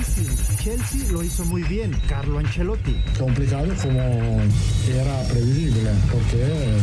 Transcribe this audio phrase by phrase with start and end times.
[0.00, 0.56] difícil.
[0.62, 2.96] Chelsea lo hizo muy bien, Carlo Ancelotti.
[3.18, 4.00] Complicado como
[4.88, 6.78] era previsible, porque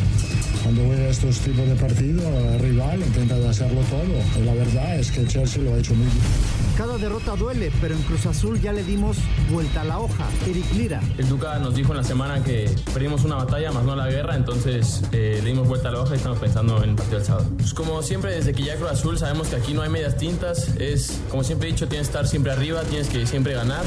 [0.63, 4.45] cuando ve estos tipos de partidos, el rival intenta hacerlo todo.
[4.45, 6.66] La verdad es que Chelsea lo ha hecho muy bien.
[6.77, 9.17] Cada derrota duele, pero en Cruz Azul ya le dimos
[9.51, 10.27] vuelta a la hoja.
[10.47, 11.01] Eric Lira.
[11.17, 14.35] El Duca nos dijo en la semana que perdimos una batalla, más no la guerra,
[14.35, 17.25] entonces eh, le dimos vuelta a la hoja y estamos pensando en el partido del
[17.25, 17.49] sábado.
[17.57, 20.67] Pues como siempre, desde que ya Cruz Azul sabemos que aquí no hay medias tintas,
[20.77, 23.83] es como siempre he dicho, tienes que estar siempre arriba, tienes que siempre ganar.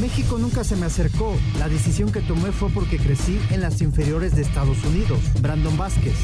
[0.00, 1.36] México nunca se me acercó.
[1.58, 5.18] La decisión que tomé fue porque crecí en las inferiores de Estados Unidos.
[5.42, 6.14] Brandon Vázquez.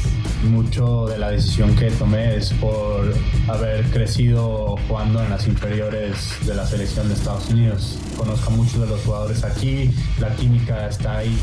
[0.49, 3.13] Mucho de la decisión que tomé es por
[3.49, 7.97] haber crecido jugando en las inferiores de la selección de Estados Unidos.
[8.17, 11.35] Conozco a muchos de los jugadores aquí, la química está ahí.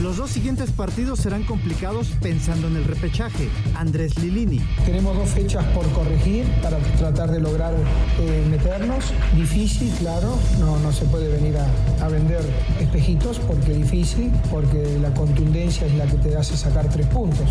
[0.00, 3.50] Los dos siguientes partidos serán complicados pensando en el repechaje.
[3.74, 4.60] Andrés Lilini.
[4.86, 9.12] Tenemos dos fechas por corregir para tratar de lograr eh, meternos.
[9.36, 12.40] Difícil, claro, no, no se puede venir a, a vender
[12.80, 17.50] espejitos porque difícil, porque la contundencia es la que te hace sacar tres puntos.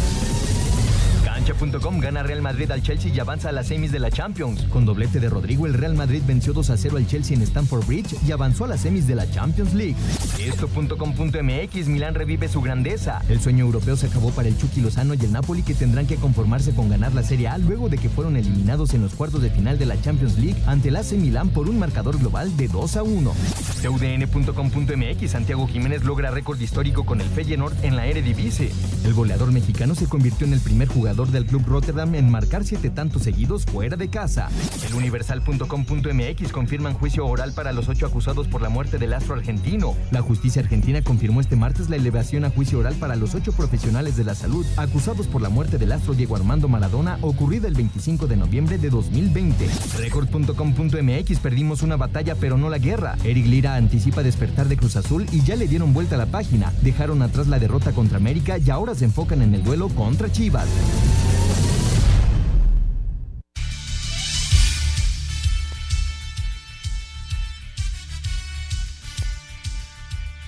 [1.51, 4.63] Cancha.com gana Real Madrid al Chelsea y avanza a las semis de la Champions.
[4.69, 7.85] Con doblete de Rodrigo, el Real Madrid venció 2 a 0 al Chelsea en Stamford
[7.85, 9.95] Bridge y avanzó a las semis de la Champions League.
[10.39, 13.21] Esto.com.mx Milán revive su grandeza.
[13.27, 16.15] El sueño europeo se acabó para el Chucky Lozano y el Napoli que tendrán que
[16.15, 19.49] conformarse con ganar la Serie A luego de que fueron eliminados en los cuartos de
[19.49, 22.97] final de la Champions League ante el AC Milán por un marcador global de 2
[22.97, 23.33] a 1.
[23.81, 28.71] TUDN.com.mx Santiago Jiménez logra récord histórico con el Feyenoord en la Eredivisie.
[29.05, 32.91] El goleador mexicano se convirtió en el primer jugador del club Rotterdam en marcar siete
[32.91, 34.49] tantos seguidos fuera de casa.
[34.87, 39.95] El Universal.com.mx confirman juicio oral para los ocho acusados por la muerte del astro argentino.
[40.11, 44.15] La justicia argentina confirmó este martes la elevación a juicio oral para los ocho profesionales
[44.17, 48.27] de la salud acusados por la muerte del astro Diego Armando Maradona ocurrida el 25
[48.27, 49.67] de noviembre de 2020.
[49.97, 53.17] Record.com.mx perdimos una batalla pero no la guerra.
[53.23, 56.71] Eric Lira anticipa despertar de Cruz Azul y ya le dieron vuelta a la página.
[56.83, 60.67] Dejaron atrás la derrota contra América y ahora se enfocan en el duelo contra Chivas.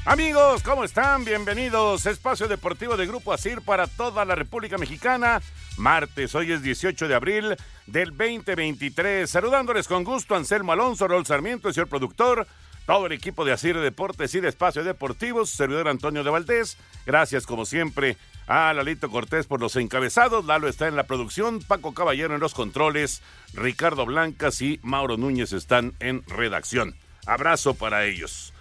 [0.06, 1.24] Amigos, ¿cómo están?
[1.24, 2.06] Bienvenidos.
[2.06, 5.42] Espacio Deportivo de Grupo Asir para toda la República Mexicana.
[5.78, 7.56] Martes, hoy es 18 de abril
[7.88, 9.30] del 2023.
[9.30, 12.46] Saludándoles con gusto Anselmo Alonso, Rol Sarmiento, el señor productor,
[12.86, 16.78] todo el equipo de Asir Deportes y de Espacio Deportivos, servidor Antonio de Valdés.
[17.06, 20.44] Gracias, como siempre, a Lalito Cortés por los encabezados.
[20.44, 23.22] Lalo está en la producción, Paco Caballero en los controles,
[23.54, 26.94] Ricardo Blancas y Mauro Núñez están en redacción.
[27.26, 28.54] Abrazo para ellos.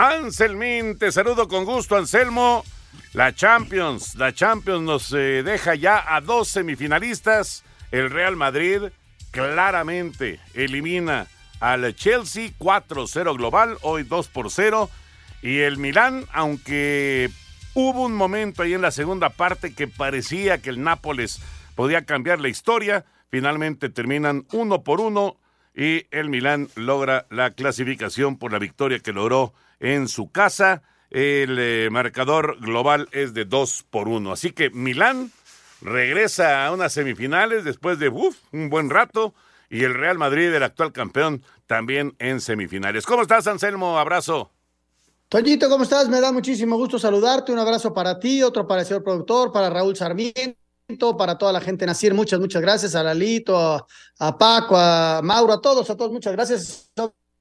[0.00, 2.64] Anselmín, te saludo con gusto, Anselmo.
[3.12, 7.64] La Champions, la Champions nos eh, deja ya a dos semifinalistas.
[7.90, 8.84] El Real Madrid
[9.30, 11.26] claramente elimina
[11.60, 14.88] al Chelsea 4-0 global, hoy 2 por 0.
[15.42, 17.28] Y el Milán, aunque
[17.74, 21.42] hubo un momento ahí en la segunda parte que parecía que el Nápoles
[21.74, 25.36] podía cambiar la historia, finalmente terminan uno por uno
[25.76, 30.82] y el Milán logra la clasificación por la victoria que logró en su casa.
[31.10, 34.30] El eh, marcador global es de 2 por 1.
[34.30, 35.32] Así que Milán
[35.80, 39.34] regresa a unas semifinales después de uf, un buen rato.
[39.68, 43.06] Y el Real Madrid, el actual campeón, también en semifinales.
[43.06, 43.98] ¿Cómo estás, Anselmo?
[43.98, 44.50] Abrazo.
[45.28, 46.08] Toñito, ¿cómo estás?
[46.08, 47.52] Me da muchísimo gusto saludarte.
[47.52, 51.60] Un abrazo para ti, otro para el señor productor, para Raúl Sarmiento, para toda la
[51.60, 52.14] gente Nacir.
[52.14, 52.96] Muchas, muchas gracias.
[52.96, 53.86] A Lalito,
[54.18, 56.90] a Paco, a Mauro, a todos, a todos, muchas gracias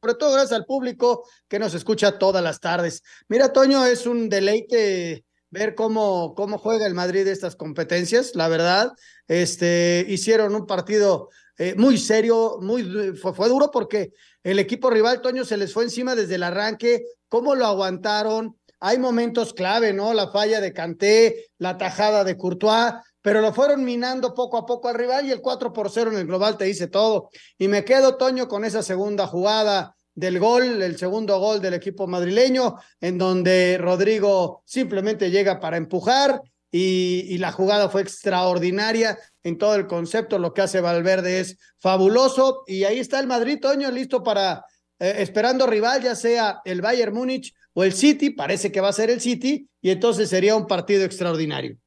[0.02, 3.04] sobre todo gracias al público que nos escucha todas las tardes.
[3.28, 8.94] Mira, Toño, es un deleite ver cómo, cómo juega el Madrid estas competencias, la verdad.
[9.28, 14.14] Este, hicieron un partido eh, muy serio, muy, fue, fue, duro porque
[14.44, 18.56] el equipo rival, Toño, se les fue encima desde el arranque, cómo lo aguantaron.
[18.80, 20.14] Hay momentos clave, ¿no?
[20.14, 24.88] La falla de Canté, la tajada de Courtois, pero lo fueron minando poco a poco
[24.88, 27.30] al rival y el 4 por 0 en el global te dice todo.
[27.58, 32.08] Y me quedo, Toño, con esa segunda jugada del gol, el segundo gol del equipo
[32.08, 39.76] madrileño, en donde Rodrigo simplemente llega para empujar y, la jugada fue extraordinaria en todo
[39.76, 40.38] el concepto.
[40.38, 44.66] Lo que hace Valverde es fabuloso y ahí está el Madrid, Toño, listo para
[45.00, 48.30] eh, esperando rival, ya sea el Bayern Múnich o el City.
[48.32, 51.78] Parece que va a ser el City y entonces sería un partido extraordinario.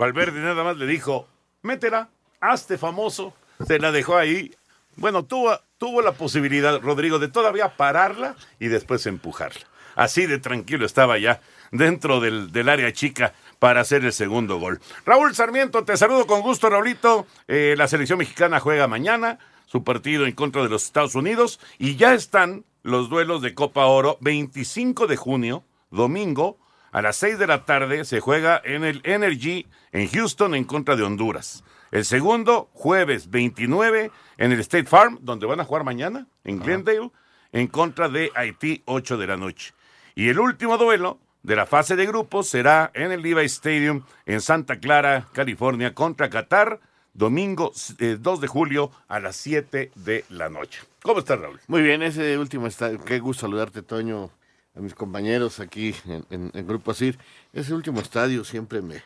[0.00, 1.28] Valverde nada más le dijo,
[1.60, 2.08] métela,
[2.40, 3.34] hazte famoso.
[3.66, 4.50] Se la dejó ahí.
[4.96, 5.58] Bueno, tuvo,
[6.00, 9.60] la posibilidad, Rodrigo, de todavía pararla y después empujarla.
[9.96, 14.80] Así de tranquilo estaba ya dentro del, del área chica para hacer el segundo gol.
[15.04, 17.26] Raúl Sarmiento, te saludo con gusto, Raulito.
[17.46, 21.96] Eh, la selección mexicana juega mañana su partido en contra de los Estados Unidos y
[21.96, 26.56] ya están los duelos de Copa Oro 25 de junio, domingo,
[26.92, 30.96] a las 6 de la tarde se juega en el Energy en Houston en contra
[30.96, 31.64] de Honduras.
[31.90, 37.10] El segundo, jueves 29, en el State Farm, donde van a jugar mañana, en Glendale,
[37.52, 39.72] en contra de Haití, 8 de la noche.
[40.14, 44.40] Y el último duelo, de la fase de grupos será en el Levi Stadium en
[44.40, 46.80] Santa Clara, California, contra Qatar,
[47.14, 50.82] domingo 2 eh, de julio a las 7 de la noche.
[51.02, 51.60] ¿Cómo estás, Raúl?
[51.66, 52.96] Muy bien, ese último está.
[52.98, 54.30] Qué gusto saludarte, Toño,
[54.76, 55.94] a mis compañeros aquí
[56.30, 57.18] en, el Grupo Asir.
[57.52, 59.02] Ese último estadio siempre me,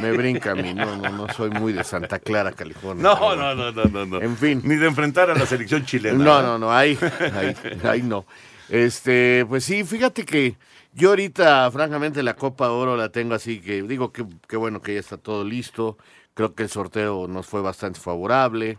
[0.00, 0.72] me brinca a mí.
[0.72, 3.02] No, no, no soy muy de Santa Clara, California.
[3.02, 4.62] No, no, no, no, no, En fin.
[4.64, 6.22] Ni de enfrentar a la selección chilena.
[6.22, 6.98] No, no, no, ahí,
[7.34, 7.54] ahí,
[7.84, 8.24] ahí no.
[8.68, 10.56] Este, pues sí, fíjate que
[10.92, 14.94] yo ahorita, francamente, la Copa Oro la tengo así que digo que, que bueno que
[14.94, 15.98] ya está todo listo.
[16.32, 18.78] Creo que el sorteo nos fue bastante favorable,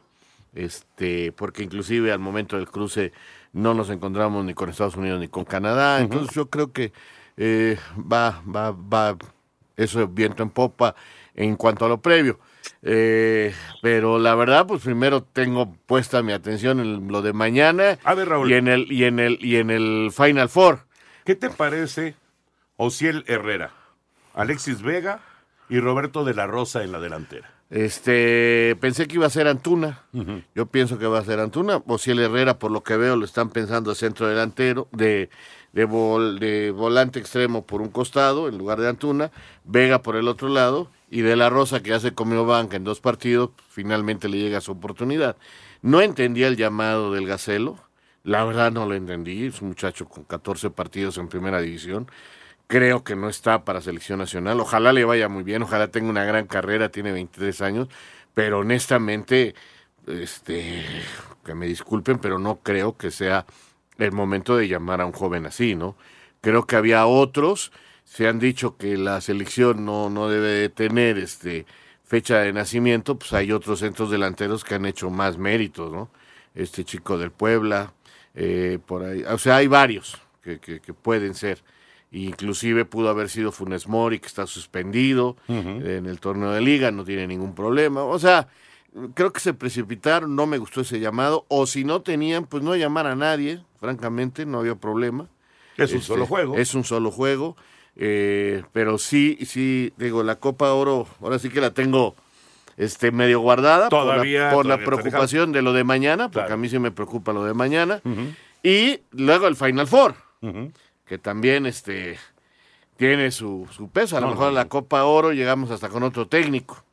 [0.53, 3.13] este, porque inclusive al momento del cruce
[3.53, 5.99] no nos encontramos ni con Estados Unidos ni con Canadá.
[6.01, 6.93] Entonces yo creo que
[7.37, 9.17] eh, va, va, va
[9.75, 10.95] eso viento en popa
[11.35, 12.39] en cuanto a lo previo.
[12.81, 18.13] Eh, pero la verdad, pues primero tengo puesta mi atención en lo de mañana a
[18.13, 18.51] ver, Raúl.
[18.51, 20.85] y en el y en el y en el Final Four.
[21.23, 22.15] ¿Qué te parece
[22.75, 23.71] Ociel Herrera,
[24.33, 25.21] Alexis Vega
[25.69, 27.56] y Roberto de la Rosa en la delantera?
[27.69, 30.03] Este, pensé que iba a ser Antuna.
[30.55, 31.81] Yo pienso que va a ser Antuna.
[31.87, 35.29] Ociel Herrera, por lo que veo, lo están pensando de centro delantero, de,
[35.73, 35.85] de,
[36.39, 39.31] de volante extremo por un costado en lugar de Antuna.
[39.65, 40.89] Vega por el otro lado.
[41.09, 44.73] Y de la Rosa, que hace comió banca en dos partidos, finalmente le llega su
[44.73, 45.37] oportunidad.
[45.81, 47.77] No entendía el llamado del Gacelo
[48.27, 52.11] la verdad no lo entendí, es un muchacho con 14 partidos en primera división.
[52.67, 54.59] Creo que no está para selección nacional.
[54.59, 57.87] Ojalá le vaya muy bien, ojalá tenga una gran carrera, tiene 23 años,
[58.33, 59.55] pero honestamente,
[60.05, 60.83] este,
[61.45, 63.45] que me disculpen, pero no creo que sea
[63.97, 65.95] el momento de llamar a un joven así, ¿no?
[66.41, 67.71] Creo que había otros,
[68.03, 71.65] se han dicho que la selección no, no debe tener este
[72.03, 76.09] fecha de nacimiento, pues hay otros centros delanteros que han hecho más méritos, ¿no?
[76.55, 77.93] Este chico del Puebla,
[78.33, 81.61] eh, por ahí, o sea, hay varios que, que, pueden ser.
[82.11, 87.03] Inclusive pudo haber sido Funes Mori, que está suspendido en el torneo de liga, no
[87.03, 88.03] tiene ningún problema.
[88.03, 88.47] O sea,
[89.13, 92.75] creo que se precipitaron, no me gustó ese llamado, o si no tenían, pues no
[92.75, 95.27] llamar a nadie, francamente, no había problema.
[95.75, 96.57] Es un solo este, juego.
[96.57, 97.55] Es un solo juego,
[97.95, 102.15] eh, pero sí, sí, digo, la Copa Oro, ahora sí que la tengo
[102.77, 106.79] este medio guardada todavía, por la, preocupación de lo de mañana, porque a mí sí
[106.79, 108.01] me preocupa lo de mañana.
[108.63, 110.15] Y luego el Final Four,
[111.07, 112.19] que también este
[112.97, 114.17] tiene su, su peso.
[114.17, 116.83] A lo mejor en la Copa Oro llegamos hasta con otro técnico.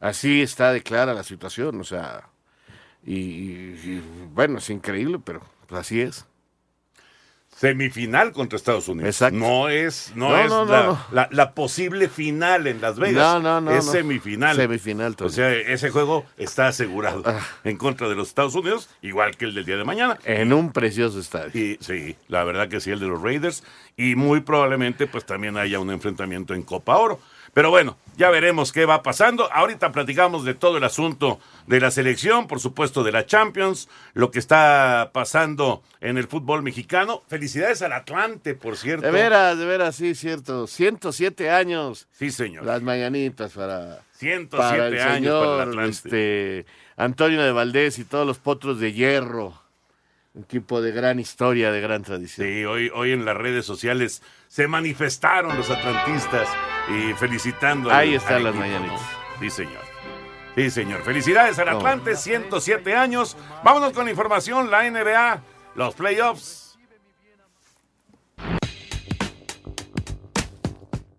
[0.00, 2.28] Así está de clara la situación, o sea,
[3.04, 4.00] y,
[4.32, 6.26] bueno, es increíble, pero pues así es
[7.58, 9.08] semifinal contra Estados Unidos.
[9.08, 9.38] Exacto.
[9.38, 10.52] No es, no, es
[11.10, 13.34] la, posible final en Las Vegas.
[13.34, 13.70] No, no, no.
[13.72, 14.54] Es semifinal.
[14.54, 15.16] Semifinal.
[15.20, 17.40] O sea, ese juego está asegurado ah.
[17.64, 20.18] en contra de los Estados Unidos, igual que el del día de mañana.
[20.24, 21.50] En un precioso estadio.
[21.60, 23.64] Y, sí, la verdad que sí, el de los Raiders.
[23.96, 27.18] Y muy probablemente pues también haya un enfrentamiento en Copa Oro.
[27.54, 29.52] Pero bueno, ya veremos qué va pasando.
[29.52, 34.30] Ahorita platicamos de todo el asunto de la selección, por supuesto de la Champions, lo
[34.30, 37.22] que está pasando en el fútbol mexicano.
[37.28, 39.06] Felicidades al Atlante, por cierto.
[39.06, 40.66] De veras, de veras, sí, cierto.
[40.66, 42.08] 107 años.
[42.12, 42.64] Sí, señor.
[42.64, 45.90] Las mañanitas para, 107 años para el Atlante.
[45.90, 49.67] Este, Antonio de Valdés y todos los potros de hierro.
[50.38, 52.46] Un equipo de gran historia, de gran tradición.
[52.46, 56.48] Sí, hoy, hoy en las redes sociales se manifestaron los atlantistas
[56.88, 57.90] y felicitando.
[57.90, 59.00] Ahí están las mañanitas.
[59.40, 59.82] Sí, señor.
[60.54, 61.02] Sí, señor.
[61.02, 63.36] Felicidades al Atlante, 107 años.
[63.64, 65.42] Vámonos con información, la NBA,
[65.74, 66.67] los playoffs.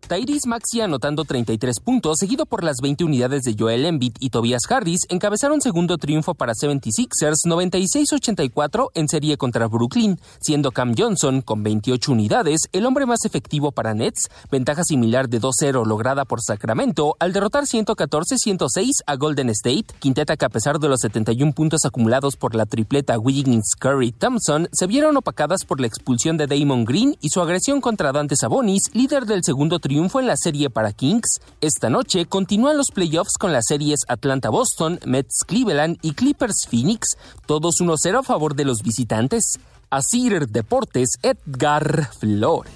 [0.10, 4.64] Tyrese Maxi anotando 33 puntos, seguido por las 20 unidades de Joel Embiid y Tobias
[4.68, 11.62] Harris, encabezaron segundo triunfo para 76ers 96-84 en serie contra Brooklyn, siendo Cam Johnson, con
[11.62, 17.16] 28 unidades, el hombre más efectivo para Nets, ventaja similar de 2-0 lograda por Sacramento
[17.20, 22.36] al derrotar 114-106 a Golden State, quinteta que a pesar de los 71 puntos acumulados
[22.36, 27.16] por la tripleta Wiggins, Curry, Thompson, se vieron opacadas por la expulsión de Damon Green
[27.22, 31.42] y su agresión contra Dante Sabonis, líder del segundo triunfo en la serie para Kings.
[31.60, 38.24] Esta noche continúan los playoffs con las series Atlanta-Boston, Mets-Cleveland y Clippers-Phoenix, todos 1-0 a
[38.24, 39.60] favor de los visitantes.
[39.90, 42.72] Asir Deportes, Edgar Flores.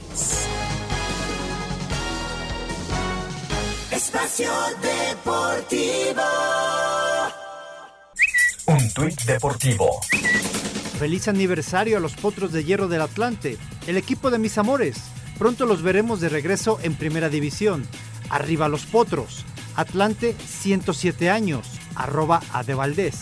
[3.90, 4.52] Espacio
[4.82, 6.24] Deportivo.
[8.68, 10.00] Un tuit deportivo.
[11.00, 15.13] Feliz aniversario a los Potros de Hierro del Atlante, el equipo de mis amores.
[15.38, 17.86] Pronto los veremos de regreso en Primera División.
[18.30, 19.46] Arriba los Potros.
[19.76, 21.68] Atlante 107 años.
[21.96, 23.22] Arroba a de Valdés.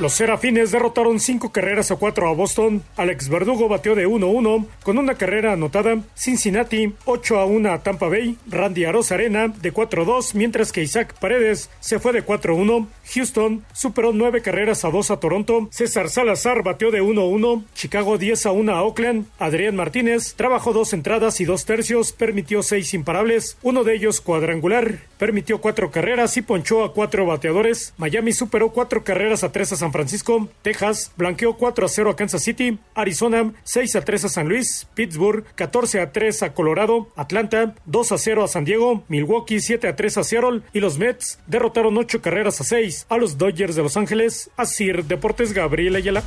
[0.00, 2.82] Los Serafines derrotaron cinco carreras a cuatro a Boston.
[2.96, 6.00] Alex Verdugo batió de 1-1 con una carrera anotada.
[6.14, 8.38] Cincinnati 8 a 1 a Tampa Bay.
[8.46, 12.86] Randy Arena de 4-2, mientras que Isaac Paredes se fue de 4-1.
[13.12, 15.68] Houston superó nueve carreras a 2 a Toronto.
[15.70, 17.64] César Salazar batió de 1-1.
[17.74, 19.26] Chicago 10 a 1 a Oakland.
[19.38, 25.00] Adrián Martínez trabajó dos entradas y dos tercios, permitió seis imparables, uno de ellos cuadrangular.
[25.18, 27.92] Permitió cuatro carreras y ponchó a cuatro bateadores.
[27.98, 30.48] Miami superó cuatro carreras a tres a San Francisco.
[30.62, 32.78] Texas blanqueó 4 a 0 a Kansas City.
[32.94, 34.86] Arizona 6 a 3 a San Luis.
[34.94, 37.08] Pittsburgh 14 a 3 a Colorado.
[37.16, 39.04] Atlanta 2 a 0 a San Diego.
[39.08, 40.62] Milwaukee 7 a 3 a Seattle.
[40.72, 44.50] Y los Mets derrotaron 8 carreras a 6 a los Dodgers de Los Ángeles.
[44.64, 46.22] Sir Deportes Gabriel Ayala.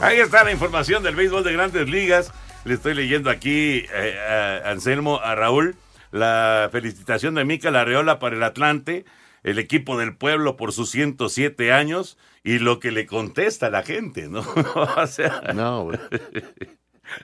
[0.00, 2.32] Ahí está la información del béisbol de grandes ligas.
[2.64, 5.76] Le estoy leyendo aquí eh, a Anselmo, a Raúl,
[6.10, 9.04] la felicitación de Mica Larreola para el Atlante,
[9.42, 14.28] el equipo del pueblo por sus 107 años y lo que le contesta la gente,
[14.28, 14.40] ¿no?
[14.96, 15.90] o sea, no,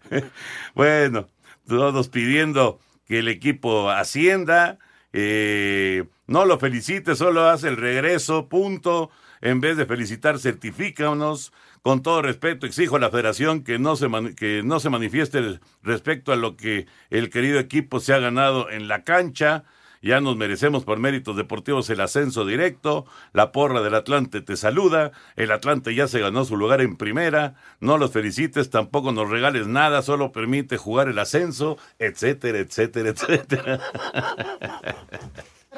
[0.75, 1.29] bueno,
[1.67, 4.79] todos pidiendo que el equipo ascienda,
[5.13, 9.11] eh, no lo felicite, solo hace el regreso, punto.
[9.41, 11.53] En vez de felicitar, certifícanos.
[11.83, 16.33] Con todo respeto, exijo a la federación que no, se que no se manifieste respecto
[16.33, 19.65] a lo que el querido equipo se ha ganado en la cancha.
[20.03, 23.07] Ya nos merecemos por méritos deportivos el ascenso directo.
[23.33, 25.13] La porra del Atlante te saluda.
[25.37, 27.55] El Atlante ya se ganó su lugar en primera.
[27.81, 33.81] No los felicites, tampoco nos regales nada, solo permite jugar el ascenso, etcétera, etcétera, etcétera.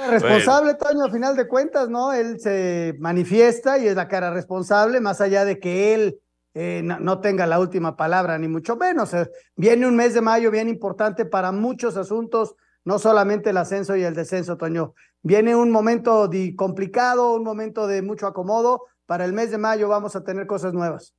[0.08, 2.12] Responsable, Toño, al final de cuentas, ¿no?
[2.12, 6.20] Él se manifiesta y es la cara responsable, más allá de que él
[6.54, 9.14] eh, no, tenga la última palabra, ni mucho menos.
[9.14, 13.96] Eh, viene un mes de mayo bien importante para muchos asuntos, no solamente el ascenso
[13.96, 14.94] y el descenso, Toño.
[15.22, 18.84] Viene un momento complicado, un momento de mucho acomodo.
[19.06, 21.14] Para el mes de mayo vamos a tener cosas nuevas.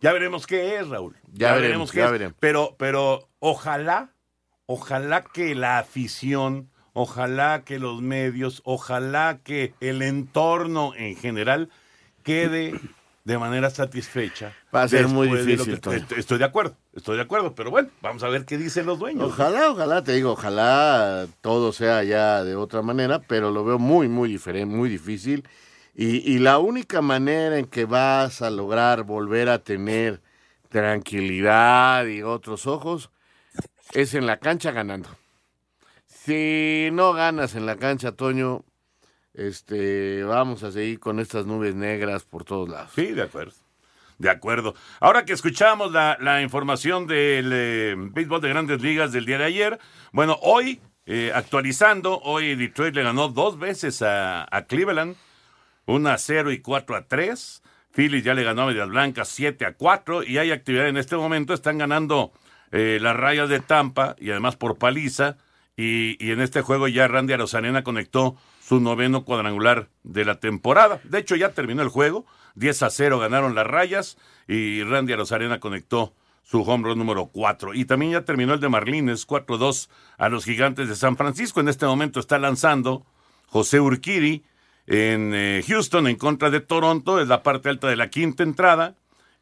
[0.00, 1.16] Ya veremos qué es, Raúl.
[1.32, 2.36] Ya, veremos, qué ya Veremos.
[2.40, 4.14] Pero, pero ojalá,
[4.66, 11.70] ojalá que la afición ojalá que los medios, ojalá que el entorno en general
[12.22, 12.78] quede
[13.24, 14.54] de manera satisfecha.
[14.74, 15.80] Va a ser muy difícil.
[16.16, 19.24] estoy de acuerdo, estoy de acuerdo, pero bueno, vamos a ver qué dicen los dueños.
[19.24, 24.08] Ojalá, ojalá, te digo, ojalá todo sea ya de otra manera, pero lo veo muy,
[24.08, 25.48] muy diferente, muy difícil.
[25.94, 30.22] Y, y la única manera en que vas a lograr volver a tener
[30.68, 33.10] tranquilidad y otros ojos
[33.92, 35.10] es en la cancha ganando
[36.24, 38.64] si no ganas en la cancha, Toño,
[39.34, 42.90] este, vamos a seguir con estas nubes negras por todos lados.
[42.94, 43.54] Sí, de acuerdo.
[44.18, 44.74] De acuerdo.
[45.00, 49.78] Ahora que escuchamos la, información del eh, béisbol de grandes ligas del día de ayer,
[50.12, 55.16] bueno, hoy, eh, actualizando, hoy Detroit le ganó dos veces a, Cleveland,
[55.86, 57.62] una a 0 y 4 a 3.
[57.90, 61.16] Phillies ya le ganó a Medias Blancas 7 a 4 y hay actividad en este
[61.16, 61.52] momento.
[61.52, 62.32] Están ganando
[62.70, 65.36] eh, las rayas de Tampa y además por paliza
[65.76, 71.00] y, en este juego ya Randy Arozarena conectó su noveno cuadrangular de la temporada.
[71.04, 72.26] De hecho, ya terminó el juego.
[72.54, 77.74] 10 a 0 ganaron las rayas y Randy Arozarena conectó su home número 4.
[77.74, 79.88] Y también ya terminó el de Marlines, 4-2
[80.18, 81.60] a los gigantes de San Francisco.
[81.60, 83.04] En este momento está lanzando
[83.46, 84.44] José Urquiri
[84.86, 87.20] en eh, Houston en contra de Toronto.
[87.20, 88.96] Es la parte alta de la quinta entrada.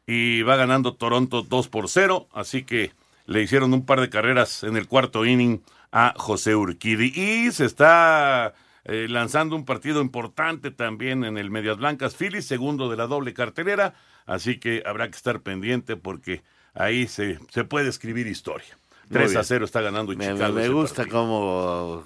[0.07, 2.27] Y va ganando Toronto 2 por 0.
[2.33, 2.91] Así que
[3.25, 5.61] le hicieron un par de carreras en el cuarto inning
[5.91, 7.11] a José Urquidi.
[7.15, 8.53] Y se está
[8.85, 13.33] eh, lanzando un partido importante también en el Medias Blancas Phillies, segundo de la doble
[13.33, 13.93] cartelera,
[14.25, 18.77] así que habrá que estar pendiente porque ahí se, se puede escribir historia.
[19.09, 20.53] 3 a 0 está ganando me, Chicago.
[20.53, 22.05] Me gusta cómo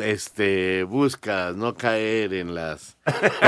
[0.00, 2.96] este buscas no caer en las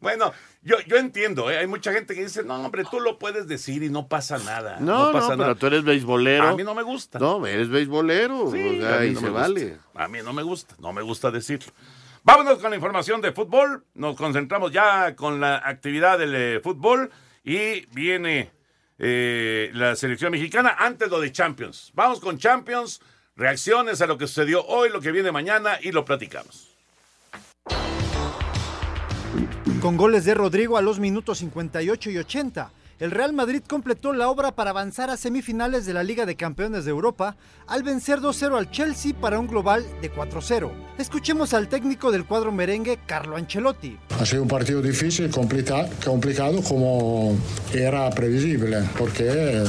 [0.00, 1.58] bueno, yo, yo entiendo, ¿eh?
[1.58, 4.78] hay mucha gente que dice, no, hombre, tú lo puedes decir y no pasa nada.
[4.80, 5.54] No, no, pasa no nada.
[5.54, 6.48] pero tú eres beisbolero.
[6.48, 7.18] A mí no me gusta.
[7.18, 8.50] No, eres beisbolero.
[8.50, 9.40] Sí, o sea, a mí y no se gusta.
[9.40, 9.76] vale.
[9.94, 11.72] A mí no me gusta, no me gusta decirlo.
[12.24, 13.84] Vámonos con la información de fútbol.
[13.94, 17.12] Nos concentramos ya con la actividad del eh, fútbol
[17.44, 18.50] y viene
[18.98, 21.92] eh, la selección mexicana antes lo de Champions.
[21.94, 23.00] Vamos con Champions,
[23.36, 26.68] reacciones a lo que sucedió hoy, lo que viene mañana y lo platicamos.
[29.80, 34.30] Con goles de Rodrigo a los minutos 58 y 80, el Real Madrid completó la
[34.30, 38.56] obra para avanzar a semifinales de la Liga de Campeones de Europa al vencer 2-0
[38.56, 40.70] al Chelsea para un global de 4-0.
[40.98, 43.98] Escuchemos al técnico del cuadro merengue, Carlo Ancelotti.
[44.18, 47.36] Ha sido un partido difícil, complica- complicado como
[47.74, 49.62] era previsible, porque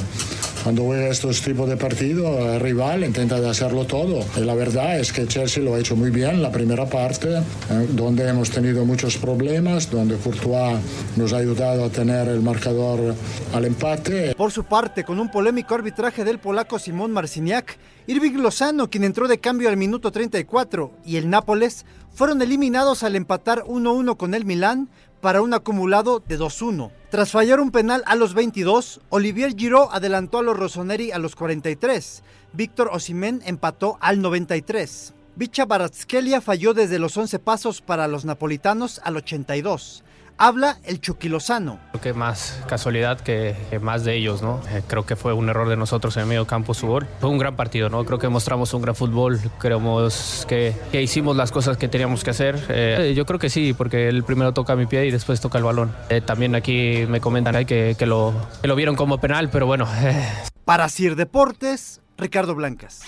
[0.64, 4.26] cuando juega estos tipos de partidos, el rival intenta de hacerlo todo.
[4.36, 7.88] Y la verdad es que Chelsea lo ha hecho muy bien la primera parte, eh,
[7.92, 10.78] donde hemos tenido muchos problemas, donde Courtois
[11.16, 13.16] nos ha ayudado a tener el marcador
[13.54, 14.36] al empate.
[14.36, 19.28] Por su parte, con un polémico arbitraje del polaco Simón Marciniak, Irving Lozano, quien entró
[19.28, 24.44] de cambio al minuto 34, y el Nápoles fueron eliminados al empatar 1-1 con el
[24.46, 24.90] Milán
[25.22, 26.92] para un acumulado de 2-1.
[27.10, 31.36] Tras fallar un penal a los 22, Olivier Giroud adelantó a los Rossoneri a los
[31.36, 32.24] 43.
[32.54, 35.14] Víctor Osimhen empató al 93.
[35.36, 40.04] Bicha Baratskelia falló desde los 11 pasos para los napolitanos al 82.
[40.40, 41.80] Habla el Chucky Lozano.
[41.92, 44.62] Creo que más casualidad que, que más de ellos, ¿no?
[44.70, 47.08] Eh, creo que fue un error de nosotros en el medio campo su gol.
[47.20, 48.06] Fue un gran partido, ¿no?
[48.06, 52.30] Creo que mostramos un gran fútbol, creemos que, que hicimos las cosas que teníamos que
[52.30, 52.64] hacer.
[52.70, 55.64] Eh, yo creo que sí, porque el primero toca mi pie y después toca el
[55.64, 55.92] balón.
[56.10, 59.66] Eh, también aquí me comentan ahí que, que, lo, que lo vieron como penal, pero
[59.66, 59.88] bueno.
[60.04, 60.24] eh,
[60.66, 63.02] Para Sir Deportes, Ricardo Blancas.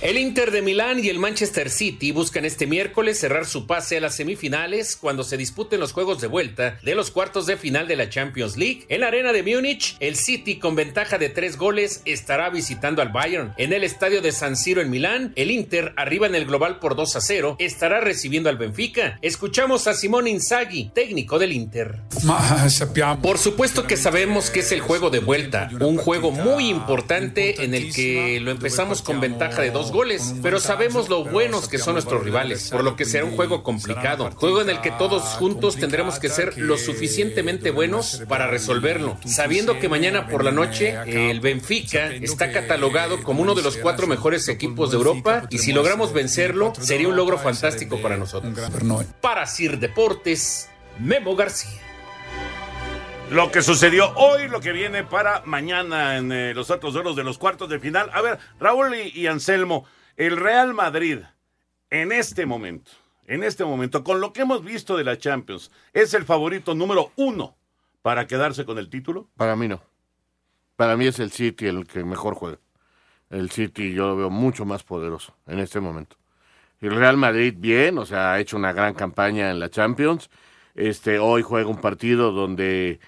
[0.00, 4.00] El Inter de Milán y el Manchester City buscan este miércoles cerrar su pase a
[4.00, 7.96] las semifinales cuando se disputen los juegos de vuelta de los cuartos de final de
[7.96, 8.86] la Champions League.
[8.90, 13.08] En la arena de Múnich, el City con ventaja de tres goles estará visitando al
[13.08, 13.54] Bayern.
[13.56, 16.94] En el estadio de San Siro en Milán, el Inter, arriba en el global por
[16.94, 19.18] 2 a 0, estará recibiendo al Benfica.
[19.20, 22.02] Escuchamos a Simón Inzaghi, técnico del Inter.
[23.20, 27.74] Por supuesto que sabemos que es el juego de vuelta, un juego muy importante en
[27.74, 31.94] el que lo empezamos con ventaja de dos goles, pero sabemos lo buenos que son
[31.94, 35.76] nuestros rivales, por lo que será un juego complicado, juego en el que todos juntos
[35.76, 41.40] tendremos que ser lo suficientemente buenos para resolverlo, sabiendo que mañana por la noche el
[41.40, 46.12] Benfica está catalogado como uno de los cuatro mejores equipos de Europa y si logramos
[46.12, 48.54] vencerlo sería un logro fantástico para nosotros.
[49.20, 51.87] Para Sir Deportes, Memo García.
[53.30, 57.24] Lo que sucedió hoy, lo que viene para mañana en eh, los otros duelos de
[57.24, 58.08] los cuartos de final.
[58.14, 59.84] A ver, Raúl y, y Anselmo,
[60.16, 61.18] el Real Madrid
[61.90, 62.90] en este momento,
[63.26, 67.12] en este momento, con lo que hemos visto de la Champions, ¿es el favorito número
[67.16, 67.54] uno
[68.00, 69.28] para quedarse con el título?
[69.36, 69.82] Para mí no.
[70.76, 72.58] Para mí es el City el que mejor juega.
[73.28, 76.16] El City yo lo veo mucho más poderoso en este momento.
[76.80, 80.30] El Real Madrid bien, o sea, ha hecho una gran campaña en la Champions.
[80.74, 83.00] Este, hoy juega un partido donde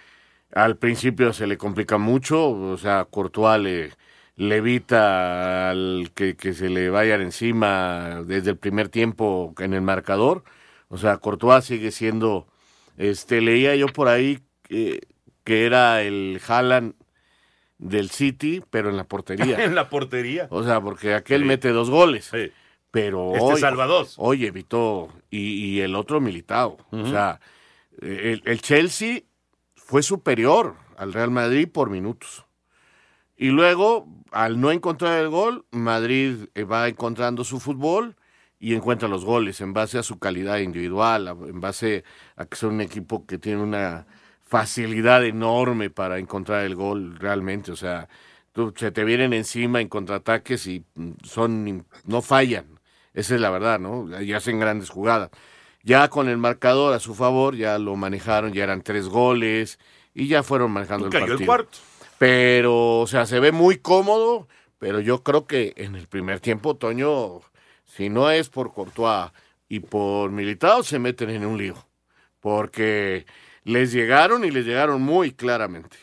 [0.52, 3.90] al principio se le complica mucho, o sea, Courtois le,
[4.36, 9.82] le evita al que, que se le vayan encima desde el primer tiempo en el
[9.82, 10.44] marcador.
[10.88, 12.46] O sea, Courtois sigue siendo,
[12.96, 15.00] este, leía yo por ahí que,
[15.44, 16.94] que era el Haaland
[17.78, 19.58] del City, pero en la portería.
[19.64, 20.48] en la portería.
[20.50, 22.28] O sea, porque aquel mete dos goles.
[22.32, 22.50] Sí.
[22.90, 24.14] Pero Este hoy, salva dos.
[24.18, 25.08] Hoy evitó.
[25.30, 26.76] Y, y el otro militado.
[26.90, 27.40] O sea,
[28.02, 29.22] el, el Chelsea
[29.90, 32.46] fue superior al Real Madrid por minutos.
[33.36, 38.14] Y luego, al no encontrar el gol, Madrid eh, va encontrando su fútbol
[38.60, 42.04] y encuentra los goles en base a su calidad individual, en base
[42.36, 44.06] a que son un equipo que tiene una
[44.40, 47.72] facilidad enorme para encontrar el gol realmente.
[47.72, 48.08] O sea,
[48.76, 52.78] se te vienen encima en contraataques y mm, son no fallan.
[53.12, 54.22] Esa es la verdad, ¿no?
[54.22, 55.30] Y hacen grandes jugadas.
[55.82, 59.78] Ya con el marcador a su favor, ya lo manejaron, ya eran tres goles
[60.14, 61.46] y ya fueron manejando el Cayó el partido.
[61.46, 61.78] cuarto.
[62.18, 64.46] Pero, o sea, se ve muy cómodo,
[64.78, 67.40] pero yo creo que en el primer tiempo, Toño,
[67.86, 69.30] si no es por Courtois
[69.68, 71.76] y por Militao, se meten en un lío.
[72.40, 73.24] Porque
[73.64, 75.96] les llegaron y les llegaron muy claramente.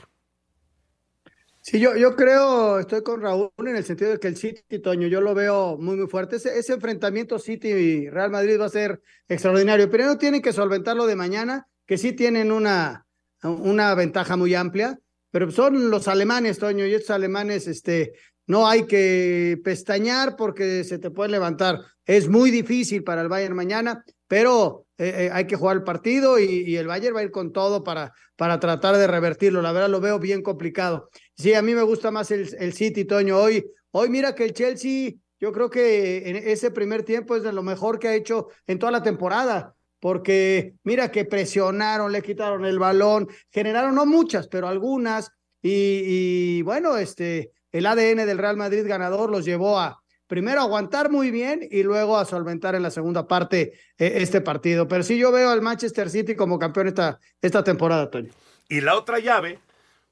[1.70, 5.10] Sí, yo, yo creo, estoy con Raúl en el sentido de que el City, Toño,
[5.10, 6.38] yo lo veo muy, muy fuerte.
[6.38, 9.90] Ese, enfrentamiento City y Real Madrid va a ser extraordinario.
[9.90, 13.06] Primero tienen que solventarlo de mañana, que sí tienen una,
[13.44, 14.98] una ventaja muy amplia,
[15.30, 18.14] pero son los alemanes, Toño, y estos alemanes, este,
[18.46, 21.82] no hay que pestañear porque se te puede levantar.
[22.06, 26.40] Es muy difícil para el Bayern mañana, pero eh, eh, hay que jugar el partido
[26.40, 29.62] y, y, el Bayern va a ir con todo para, para tratar de revertirlo.
[29.62, 31.10] La verdad lo veo bien complicado.
[31.38, 33.38] Sí, a mí me gusta más el, el City, Toño.
[33.38, 37.54] Hoy, hoy mira que el Chelsea, yo creo que en ese primer tiempo es de
[37.54, 42.66] lo mejor que ha hecho en toda la temporada porque mira que presionaron, le quitaron
[42.66, 48.88] el balón, generaron no muchas, pero algunas, y, bueno, este, el ADN del Real Madrid
[48.88, 53.28] ganador los llevó a primero aguantar muy bien y luego a solventar en la segunda
[53.28, 54.88] parte eh, este partido.
[54.88, 58.32] Pero sí yo veo al Manchester City como campeón esta, esta temporada, Toño.
[58.70, 59.60] Y la otra llave,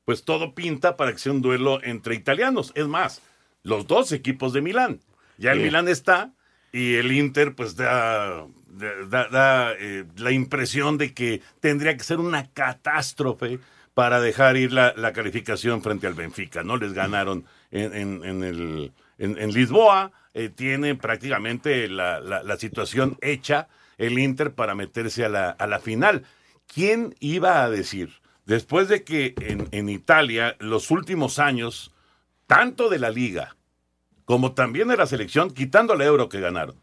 [0.05, 2.71] pues todo pinta para que sea un duelo entre italianos.
[2.75, 3.21] Es más,
[3.63, 4.99] los dos equipos de Milán.
[5.37, 5.63] Ya el Sí.
[5.65, 6.31] Milán está
[6.71, 8.45] y el Inter pues da,
[9.09, 13.59] da, da, eh, la impresión de que tendría que ser una catástrofe
[13.93, 16.63] para dejar ir la, la calificación frente al Benfica.
[16.63, 20.11] No les ganaron en, en- en el, en, en Lisboa.
[20.37, 25.65] eh, tiene prácticamente la, la- la situación hecha el Inter para meterse a la, a
[25.65, 26.25] la final.
[26.73, 28.09] ¿Quién iba a decir,
[28.45, 31.93] después de que en, en Italia los últimos años,
[32.47, 33.55] tanto de la liga
[34.25, 36.75] como también de la selección, quitando el euro que ganaron,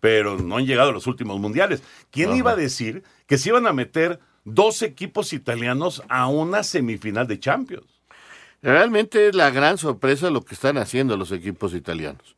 [0.00, 1.82] pero no han llegado a los últimos mundiales.
[2.10, 2.38] ¿Quién Ajá.
[2.38, 7.38] iba a decir que se iban a meter dos equipos italianos a una semifinal de
[7.38, 7.86] Champions?
[8.62, 12.36] Realmente es la gran sorpresa lo que están haciendo los equipos italianos.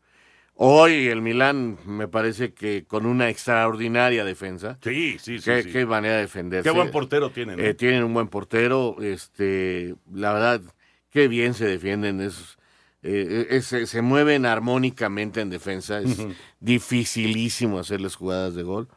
[0.62, 4.76] Hoy el Milán me parece que con una extraordinaria defensa.
[4.84, 5.44] Sí, sí, sí.
[5.44, 5.72] Qué, sí.
[5.72, 6.68] qué manera de defenderse.
[6.68, 7.56] Qué buen portero tienen.
[7.56, 7.62] ¿no?
[7.62, 8.96] Eh, tienen un buen portero.
[9.00, 10.60] Este, la verdad,
[11.08, 12.20] qué bien se defienden.
[12.20, 12.58] Es,
[13.02, 16.00] eh, es- se- mueven armónicamente en defensa.
[16.00, 16.18] Es
[16.60, 18.88] dificilísimo hacerles jugadas de gol.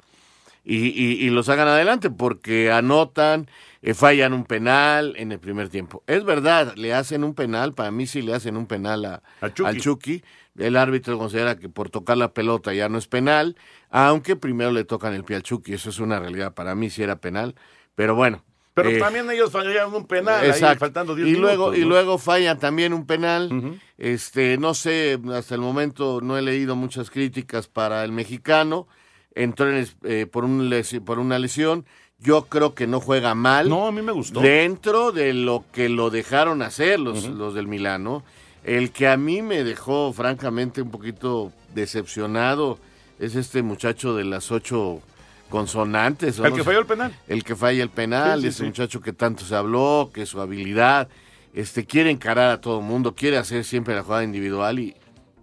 [0.66, 3.48] Y, y- y lo sacan adelante porque anotan,
[3.82, 6.04] eh, fallan un penal en el primer tiempo.
[6.08, 9.24] Es verdad, le hacen un penal, para mí sí le hacen un penal a,
[9.54, 9.64] Chucky.
[9.70, 10.24] al Chucky.
[10.58, 13.56] El árbitro considera que por tocar la pelota ya no es penal,
[13.90, 15.74] aunque primero le tocan el pie al Chucky.
[15.74, 16.54] Eso es una realidad.
[16.54, 17.56] Para mí sí era penal,
[17.96, 18.44] pero bueno.
[18.74, 21.88] Pero eh, también ellos fallaron un penal, ahí faltando 10 y luego minutos, y ¿no?
[21.90, 23.80] luego fallan también un penal.
[23.98, 28.88] Este, no sé, hasta el momento no he leído muchas críticas para el mexicano.
[29.36, 30.72] Entró en eh, por un
[31.06, 31.86] por una lesión.
[32.18, 33.70] Yo creo que no juega mal.
[33.70, 34.40] No, a mí me gustó.
[34.40, 38.24] Dentro de lo que lo dejaron hacer los, los del Milano.
[38.64, 42.80] El que a mí me dejó francamente un poquito decepcionado
[43.20, 45.02] es este muchacho de las ocho
[45.50, 46.40] consonantes.
[46.40, 47.14] ¿o El no que falló el penal.
[47.28, 48.64] el que falla el penal, Sí, sí, ese sí.
[48.66, 51.10] muchacho que tanto se habló, que su habilidad,
[51.54, 54.96] este quiere encarar a todo el mundo, quiere hacer siempre la jugada individual y,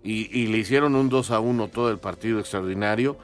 [0.02, 3.16] y, y le hicieron un 2 a 1 todo el partido extraordinario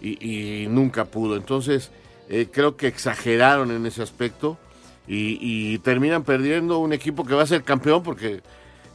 [0.00, 1.36] y, y nunca pudo.
[1.36, 1.90] Entonces,
[2.28, 4.58] eh, creo que exageraron en ese aspecto
[5.06, 8.40] y terminan perdiendo un equipo que va a ser campeón porque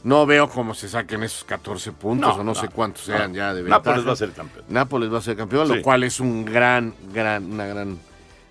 [0.04, 3.16] no veo cómo se saquen esos 14 puntos No, o no, no, sé cuántos no.
[3.16, 3.80] sean ya de ventaja.
[3.80, 4.64] Nápoles va a ser campeón.
[4.68, 5.74] Nápoles va a ser campeón, Sí.
[5.76, 7.98] lo cual es un gran, gran, una gran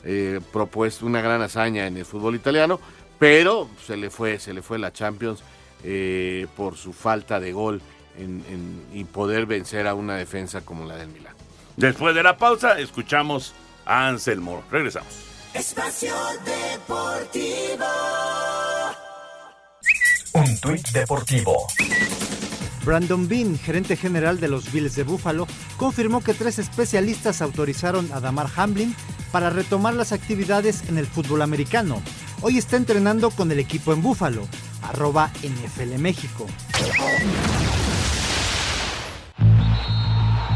[0.03, 2.79] eh, propuesta, una gran hazaña en el fútbol italiano,
[3.19, 5.41] pero se le fue, se le fue la Champions
[5.83, 7.81] eh, por su falta de gol
[8.17, 11.33] en- en- y poder vencer a una defensa como la del Milán.
[11.75, 13.53] Después de la pausa, escuchamos
[13.85, 14.63] a Anselmo.
[14.71, 15.13] Regresamos.
[15.53, 16.13] Espacio
[16.45, 17.85] Deportivo.
[20.37, 21.65] Un tuit deportivo.
[22.85, 25.47] Brandon Bean, gerente general de los Bills de Buffalo,
[25.77, 28.95] confirmó que tres especialistas autorizaron a Damar Hamlin
[29.31, 32.03] para retomar las actividades en el fútbol americano.
[32.41, 34.47] Hoy está entrenando con el equipo en Buffalo,
[34.83, 36.45] arroba NFL México.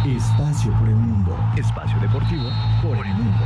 [0.06, 1.36] Espacio por el mundo.
[1.58, 2.52] Espacio deportivo
[2.84, 3.46] por el mundo.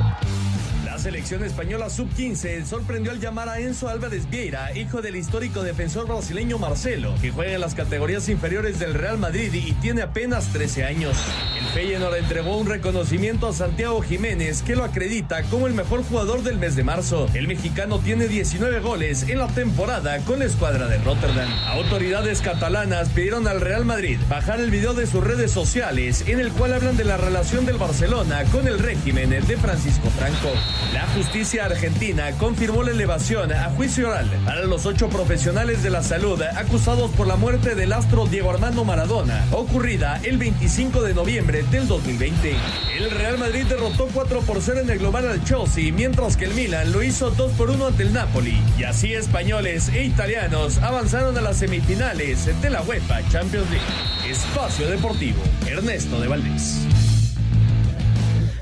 [1.05, 6.57] Selección española sub-15 sorprendió al llamar a Enzo Álvarez Vieira, hijo del histórico defensor brasileño
[6.57, 11.15] Marcelo, que juega en las categorías inferiores del Real Madrid y tiene apenas 13 años.
[11.59, 16.41] El Feyenoord entregó un reconocimiento a Santiago Jiménez, que lo acredita como el mejor jugador
[16.41, 17.29] del mes de marzo.
[17.35, 21.51] El mexicano tiene 19 goles en la temporada con la escuadra de Rotterdam.
[21.67, 26.51] Autoridades catalanas pidieron al Real Madrid bajar el video de sus redes sociales en el
[26.51, 30.49] cual hablan de la relación del Barcelona con el régimen de Francisco Franco.
[30.95, 36.01] La justicia argentina confirmó la elevación a juicio oral para los ocho profesionales de la
[36.01, 41.63] salud acusados por la muerte del astro Diego Armando Maradona, ocurrida el 25 de noviembre
[41.63, 42.55] del 2020.
[42.97, 46.53] El Real Madrid derrotó 4 por 0 en el global al Chelsea, mientras que el
[46.53, 48.57] Milan lo hizo 2 por 1 ante el Napoli.
[48.77, 54.31] Y así españoles e italianos avanzaron a las semifinales de la UEFA Champions League.
[54.31, 56.87] Espacio Deportivo, Ernesto de Valdés.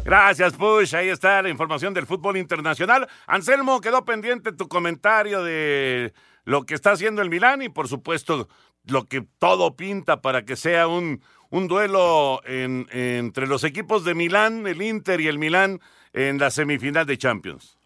[0.05, 0.95] Gracias, Push.
[0.95, 3.07] Ahí está la información del fútbol internacional.
[3.25, 6.13] Anselmo, quedó pendiente tu comentario de
[6.43, 8.49] lo que está haciendo el Milán y, por supuesto,
[8.85, 14.67] lo que todo pinta para que sea un, un duelo entre los equipos de Milán,
[14.67, 15.79] el Inter y el Milán
[16.11, 17.77] en la semifinal de Champions.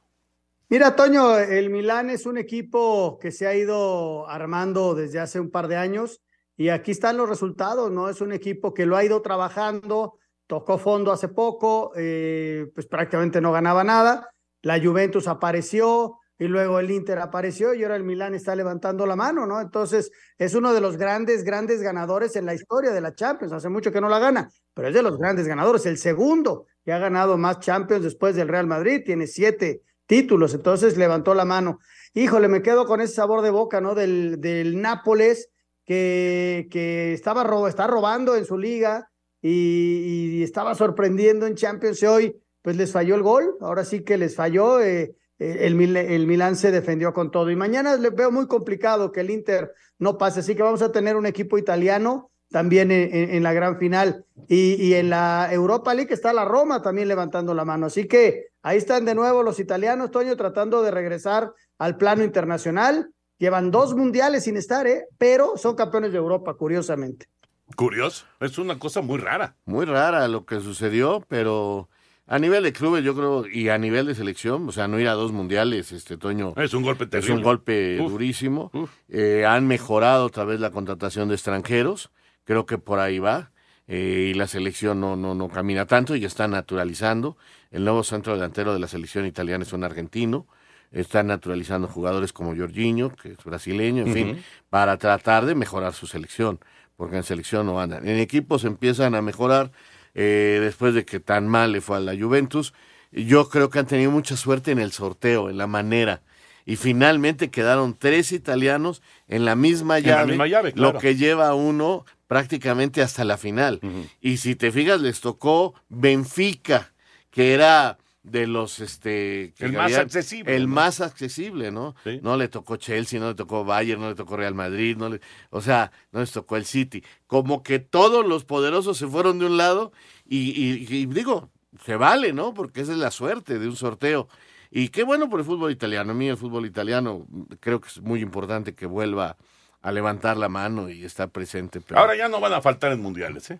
[0.70, 5.52] Mira, Toño, el Milán es un equipo que se ha ido armando desde hace un
[5.52, 6.22] par de años
[6.58, 8.10] y aquí están los resultados, ¿no?
[8.10, 10.18] Es un equipo que lo ha ido trabajando
[10.48, 14.30] tocó fondo hace poco, eh, pues prácticamente no ganaba nada.
[14.62, 19.16] La Juventus apareció y luego el Inter apareció y ahora el Milán está levantando la
[19.16, 19.60] mano, ¿no?
[19.60, 23.54] Entonces es uno de los grandes, grandes ganadores en la historia de la Champions.
[23.54, 25.86] Hace mucho que no la gana, pero es de los grandes ganadores.
[25.86, 30.96] El segundo que ha ganado más Champions después del Real Madrid, tiene siete títulos, entonces
[30.96, 31.80] levantó la mano.
[32.14, 33.94] Híjole, me quedo con ese sabor de boca, ¿no?
[33.94, 35.50] Del, del Nápoles
[35.86, 39.10] que, que estaba está robando en su liga,
[39.42, 44.18] y, estaba sorprendiendo en Champions y hoy pues les falló el gol, ahora sí que
[44.18, 47.50] les falló, eh, eh, el, el Milán se defendió con todo.
[47.50, 50.92] Y mañana le veo muy complicado que el Inter no pase, así que vamos a
[50.92, 54.26] tener un equipo italiano también en, la gran final.
[54.48, 58.48] Y, y, en la Europa League está la Roma también levantando la mano, así que
[58.62, 63.96] ahí están de nuevo los italianos, Toño, tratando de regresar al plano internacional, llevan dos
[63.96, 65.08] mundiales sin estar, ¿eh?
[65.18, 67.28] pero son campeones de Europa, curiosamente.
[67.76, 69.56] Curioso, es una cosa muy rara.
[69.66, 71.90] Muy rara lo que sucedió, pero
[72.26, 75.08] a nivel de clubes yo creo y a nivel de selección, o sea, no ir
[75.08, 76.54] a dos mundiales, este Toño.
[76.58, 77.34] Es un golpe terrible.
[77.34, 78.72] Es un golpe durísimo.
[79.10, 82.10] Eh, han mejorado otra vez la contratación de extranjeros,
[82.46, 83.52] creo que por ahí va.
[83.90, 87.38] Eh, y la selección no, no, no camina tanto y está naturalizando.
[87.72, 90.48] El nuevo centro delantero de la selección italiana es un argentino.
[90.92, 96.08] Están naturalizando jugadores como Jorginho, que es brasileño, en fin, para tratar de mejorar su
[96.08, 96.60] selección
[96.98, 98.08] porque en selección no andan.
[98.08, 99.72] En equipos empiezan a mejorar
[100.16, 102.74] eh, después de que tan mal le fue a la Juventus.
[103.12, 106.22] Yo creo que han tenido mucha suerte en el sorteo, en la manera.
[106.66, 113.02] Y finalmente quedaron tres italianos en la misma llave, lo que lleva a uno prácticamente
[113.02, 113.80] hasta la final.
[114.20, 116.92] Y si te fijas, les tocó Benfica,
[117.32, 117.98] que era
[118.30, 123.30] de los este el más accesible el más accesible no no le tocó Chelsea no
[123.30, 126.58] le tocó Bayern no le tocó Real Madrid no le, o sea no les tocó
[126.58, 127.04] el City.
[127.26, 129.92] Como que todos los poderosos se fueron de un lado
[130.26, 131.50] y, y, digo
[131.84, 134.28] se vale no porque esa es la suerte de un sorteo.
[134.70, 136.12] Y qué bueno por el fútbol italiano.
[136.12, 137.26] A mí el fútbol italiano
[137.62, 139.38] creo que es muy importante que vuelva
[139.82, 143.52] a levantar la mano y estar presente ahora ya no van a faltar en mundiales
[143.52, 143.60] eh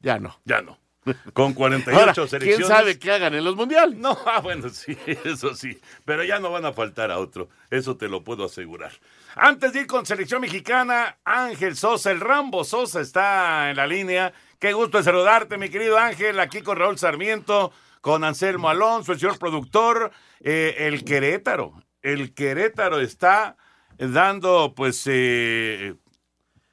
[0.00, 0.38] ya no.
[0.44, 0.83] Ya no
[1.32, 2.56] con 48 selecciones.
[2.56, 3.98] ¿Quién sabe qué hagan en los mundiales?
[3.98, 5.80] No, ah, bueno, sí, eso sí.
[6.04, 7.48] Pero ya no van a faltar a otro.
[7.70, 8.92] Eso te lo puedo asegurar.
[9.36, 14.32] Antes de ir con selección mexicana, Ángel Sosa, el Rambo Sosa está en la línea.
[14.58, 19.38] Qué gusto saludarte, mi querido Ángel, aquí con Raúl Sarmiento, con Anselmo Alonso, el señor
[19.38, 20.12] productor.
[20.40, 23.56] Eh, el Querétaro, el Querétaro está
[23.98, 25.94] dando, pues, eh,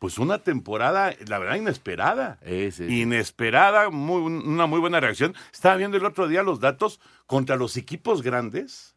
[0.02, 2.40] pues una temporada, la verdad, inesperada.
[2.80, 5.36] Inesperada, muy, una muy buena reacción.
[5.54, 8.96] Estaba viendo el otro día los datos contra los equipos grandes.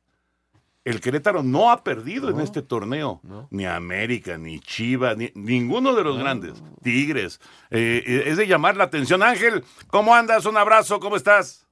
[0.82, 3.20] El Querétaro no ha perdido en este torneo.
[3.50, 6.62] Ni América, ni Chivas, ni ninguno de los grandes.
[6.82, 7.38] Tigres.
[7.68, 9.22] Eh, eh, es de llamar la atención.
[9.22, 10.46] Ángel, ¿cómo andas?
[10.46, 11.68] Un abrazo, ¿cómo estás?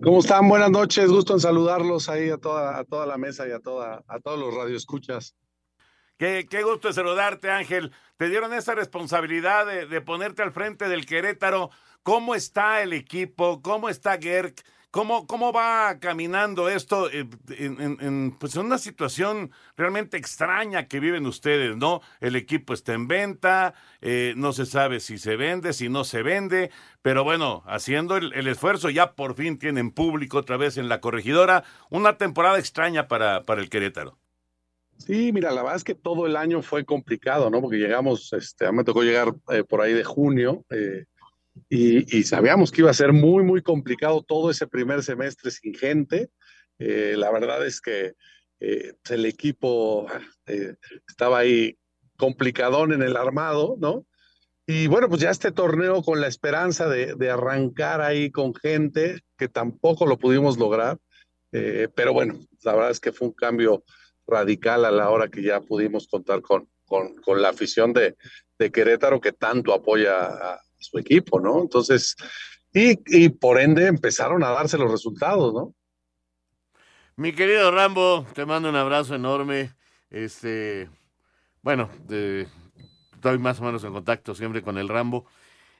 [0.00, 0.48] ¿Cómo están?
[0.48, 1.10] Buenas noches.
[1.10, 4.38] Gusto en saludarlos ahí a toda, a toda la mesa y a, toda, a todos
[4.38, 5.34] los radioescuchas.
[6.20, 7.92] Qué, qué gusto saludarte, Ángel.
[8.18, 11.70] Te dieron esa responsabilidad de, ponerte al frente del Querétaro.
[12.02, 13.62] ¿Cómo está el equipo?
[13.62, 14.62] ¿Cómo está Gerk?
[14.90, 21.24] ¿Cómo, ¿Cómo va caminando esto eh, en, pues en una situación realmente extraña que viven
[21.24, 22.02] ustedes, ¿no?
[22.20, 26.22] El equipo está en venta, eh, no se sabe si se vende, si no se
[26.22, 30.90] vende, pero bueno, haciendo el, el, esfuerzo, ya por fin tienen público otra vez en
[30.90, 31.64] la corregidora.
[31.88, 34.19] Una temporada extraña para, para el Querétaro.
[35.06, 37.62] Sí, mira, la verdad es que todo el año fue complicado, ¿no?
[37.62, 41.06] Porque llegamos, este, a mí me tocó llegar eh, por ahí de junio eh,
[41.70, 46.30] y, sabíamos que iba a ser muy, muy complicado todo ese primer semestre sin gente.
[46.78, 48.12] Eh, la verdad es que
[48.60, 50.06] el equipo
[51.08, 51.78] estaba ahí
[52.18, 54.06] complicadón en el armado, ¿no?
[54.66, 59.20] Y bueno, pues ya este torneo con la esperanza de, de arrancar ahí con gente,
[59.38, 60.98] que tampoco lo pudimos lograr.
[61.50, 63.82] Pero bueno, la verdad es que fue un cambio
[64.30, 68.16] radical a la hora que ya pudimos contar con, con, la afición de,
[68.58, 71.60] de, Querétaro que tanto apoya a su equipo, ¿no?
[71.60, 72.16] Entonces,
[72.72, 75.74] y, y por ende empezaron a darse los resultados, ¿no?
[77.16, 79.74] Mi querido Rambo, te mando un abrazo enorme.
[80.08, 80.88] Este,
[81.60, 85.26] bueno, estoy más o menos en contacto siempre con el Rambo.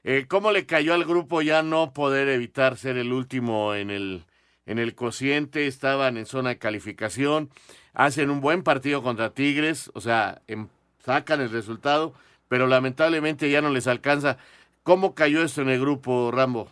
[0.03, 4.25] Eh, ¿Cómo le cayó al grupo ya no poder evitar ser el último en el,
[4.67, 5.65] en el cociente?
[5.65, 7.49] Estaban en zona de calificación,
[7.93, 10.67] hacen un buen partido contra Tigres, o sea, em,
[11.03, 12.13] sacan el resultado,
[12.47, 14.37] pero lamentablemente ya no les alcanza.
[14.83, 16.69] ¿Cómo cayó esto en el grupo, Rambo?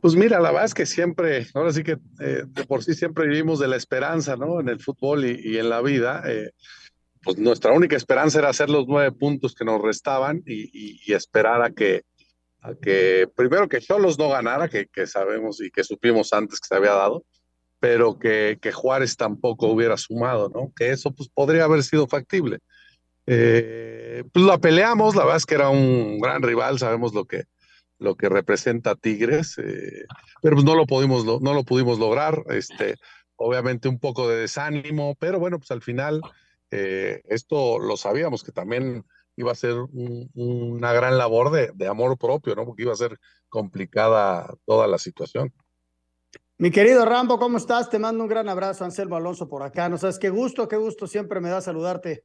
[0.00, 3.26] Pues mira, la verdad es que siempre, ahora sí que eh, de por sí siempre
[3.26, 4.60] vivimos de la esperanza, ¿no?
[4.60, 6.22] En el fútbol y, en la vida.
[6.26, 6.50] Eh,
[7.22, 11.70] pues nuestra única esperanza era hacer los nueve puntos que nos restaban y, esperar a
[11.70, 12.02] que,
[12.60, 16.68] a que, primero que Cholos no ganara, que, que, sabemos y que supimos antes que
[16.68, 17.24] se había dado,
[17.80, 20.72] pero que, que, Juárez tampoco hubiera sumado, ¿no?
[20.74, 22.60] Que eso pues podría haber sido factible.
[23.26, 27.44] Eh, pues la peleamos, la verdad es que era un gran rival, sabemos lo que,
[27.98, 30.04] lo que representa Tigres, eh,
[30.42, 32.96] pero pues no lo pudimos, no lo pudimos lograr, este,
[33.36, 36.20] obviamente un poco de desánimo, pero bueno, pues al final
[36.70, 39.04] eh, esto lo sabíamos que también
[39.36, 39.74] iba a ser
[40.34, 42.64] una gran labor de, de, amor propio, ¿no?
[42.64, 45.52] Porque iba a ser complicada toda la situación.
[46.56, 47.90] Mi querido Rambo, ¿cómo estás?
[47.90, 49.88] Te mando un gran abrazo, Anselmo Alonso, por acá.
[49.88, 52.24] No sabes qué gusto, qué gusto siempre me da saludarte.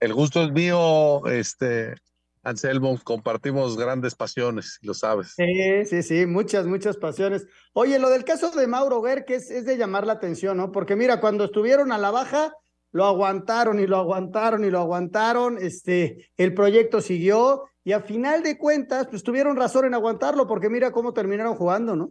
[0.00, 1.94] El gusto es mío, este,
[2.42, 5.34] Anselmo, compartimos grandes pasiones, lo sabes.
[5.36, 7.46] Sí, sí, sí, muchas, muchas pasiones.
[7.72, 10.72] Oye, lo del caso de Mauro Ver, que es, es, de llamar la atención, ¿no?
[10.72, 12.52] Porque mira, cuando estuvieron a la baja,
[12.90, 18.42] lo aguantaron y lo aguantaron y lo aguantaron, este, el proyecto siguió y a final
[18.42, 22.10] de cuentas, pues tuvieron razón en aguantarlo, porque mira cómo terminaron jugando, ¿no?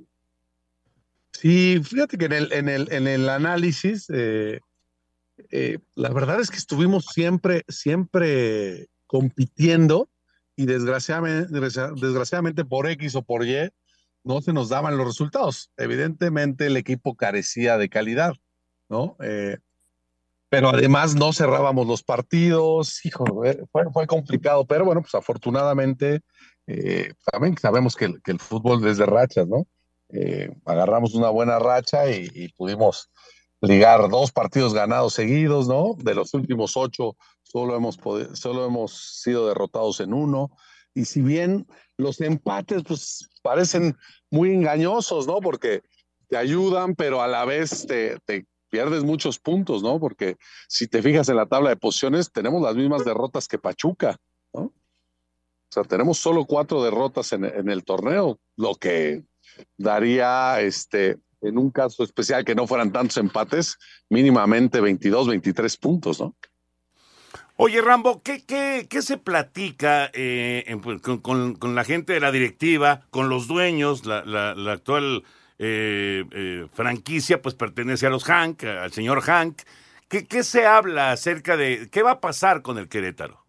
[1.32, 4.60] Sí, fíjate que en el, en el, en el análisis, eh,
[5.50, 10.10] eh, la verdad es que estuvimos siempre, siempre compitiendo
[10.56, 13.72] y desgraciadamente, desgraciadamente por X o por Y
[14.24, 15.72] no se nos daban los resultados.
[15.76, 18.34] Evidentemente el equipo carecía de calidad,
[18.90, 19.18] ¿no?
[19.20, 19.58] Eh,
[20.54, 26.22] pero además no cerrábamos los partidos, hijo, eh, fue, complicado, pero bueno, pues afortunadamente
[27.32, 29.66] también sabemos que, el fútbol es de rachas, ¿no?
[30.66, 33.10] agarramos una buena racha y, pudimos
[33.62, 35.96] ligar dos partidos ganados seguidos, ¿no?
[35.98, 37.98] De los últimos ocho, solo hemos,
[38.34, 40.52] solo hemos sido derrotados en uno.
[40.94, 41.66] Y si bien
[41.98, 43.98] los empates, pues parecen
[44.30, 45.42] muy engañosos, ¿no?
[45.42, 45.82] Porque
[46.28, 50.00] te ayudan, pero a la vez te pierdes muchos puntos, ¿no?
[50.00, 54.18] Porque si te fijas en la tabla de posiciones, tenemos las mismas derrotas que Pachuca,
[54.52, 54.62] ¿no?
[54.62, 59.26] O sea, tenemos solo cuatro derrotas en, en el torneo, lo que
[59.78, 63.78] daría este, en un caso especial que no fueran tantos empates,
[64.10, 66.36] mínimamente 22, 23 puntos, ¿no?
[67.56, 71.20] Oye, Rambo, ¿qué, qué, qué se platica eh, pues, con,
[71.54, 74.08] con, la gente de la directiva, con los dueños?
[74.08, 75.24] La, la, actual
[75.60, 79.62] eh, eh, franquicia pues pertenece a los Hank, al señor Hank.
[80.08, 83.46] ¿Qué, ¿Qué se habla acerca de qué va a pasar con el Querétaro?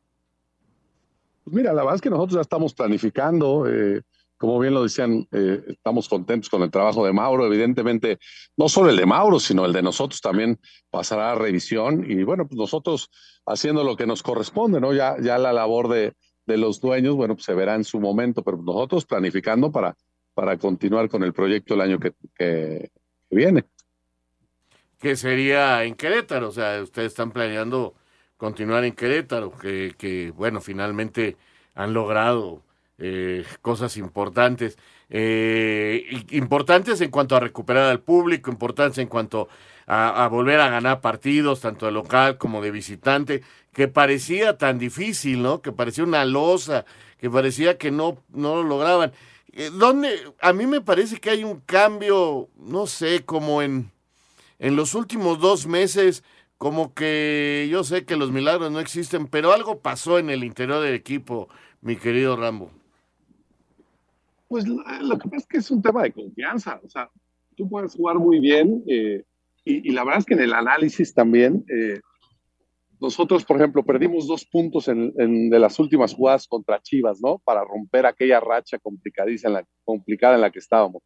[1.45, 3.67] Pues mira, la verdad es que nosotros ya estamos planificando.
[3.69, 4.03] Eh,
[4.37, 7.47] como bien lo decían, estamos contentos con el trabajo de Mauro.
[7.47, 8.19] Evidentemente,
[8.57, 10.59] no solo el de Mauro, sino el de nosotros también
[10.91, 12.05] pasará a revisión.
[12.11, 13.11] Y bueno, pues nosotros
[13.47, 14.93] haciendo lo que nos corresponde, ¿no?
[14.93, 16.15] Ya, ya la labor de,
[16.47, 19.97] de los dueños, bueno, pues se verá en su momento, pero nosotros planificando para,
[20.35, 22.91] para continuar con el proyecto el año que,
[23.31, 23.65] viene.
[24.99, 27.95] Que sería en Querétaro, o sea, ustedes están planeando
[28.37, 31.37] continuar en Querétaro, que, que bueno, finalmente
[31.75, 32.63] han logrado
[32.99, 34.79] eh, cosas importantes.
[35.11, 39.49] Eh, importantes en cuanto a recuperar al público, importantes en cuanto
[39.87, 43.43] a, volver a ganar partidos, tanto de local como de visitante,
[43.73, 45.61] que parecía tan difícil, ¿no?
[45.61, 46.85] Que parecía una losa,
[47.19, 49.13] que parecía que no, no lo lograban.
[49.57, 50.09] Eh, donde
[50.41, 53.91] a mí me parece que hay un cambio, no sé, como en,
[54.59, 56.25] en los últimos dos meses,
[56.59, 60.83] como que yo sé que los milagros no existen, pero algo pasó en el interior
[60.83, 61.49] del equipo,
[61.83, 62.71] mi querido Rambo.
[64.49, 66.81] Pues lo que pasa es que es un tema de confianza.
[66.85, 67.09] O sea,
[67.57, 69.23] tú puedes jugar muy bien eh,
[69.65, 72.01] y, la verdad es que en el análisis también, eh,
[73.01, 77.39] nosotros, por ejemplo, perdimos dos puntos en, de las últimas jugadas contra Chivas, ¿no?
[77.45, 81.03] Para romper aquella racha complicadísima en la, complicada en la que estábamos.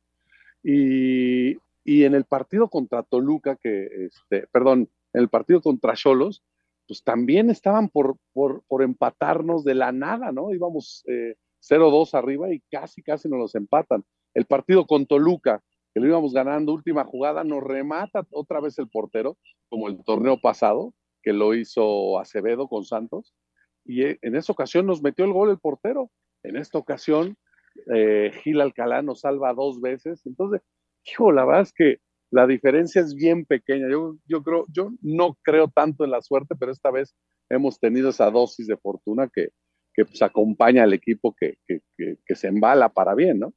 [0.62, 6.42] Y, y en el partido contra Toluca, que, este, perdón, en el partido contra Cholos,
[6.86, 10.52] pues también estaban por, por, por empatarnos de la nada, ¿no?
[10.52, 11.04] Íbamos...
[11.06, 14.04] Eh, 0-2 arriba y casi, casi nos los empatan.
[14.34, 15.62] El partido con Toluca,
[15.92, 19.36] que lo íbamos ganando, última jugada, nos remata otra vez el portero,
[19.68, 20.92] como el torneo pasado,
[21.28, 23.34] que lo hizo Acevedo con Santos.
[23.84, 26.10] Y eh, en esa ocasión nos metió el gol el portero.
[26.42, 27.36] En esta ocasión,
[27.94, 30.24] eh, Gil Alcalá nos salva dos veces.
[30.24, 30.62] Entonces,
[31.04, 31.98] hijo, la verdad es que
[32.30, 33.90] la diferencia es bien pequeña.
[33.90, 37.14] Yo, yo creo, yo no creo tanto en la suerte, pero esta vez
[37.50, 39.50] hemos tenido esa dosis de fortuna que,
[39.92, 43.52] que pues, acompaña al equipo que, que, se embala para bien, ¿no?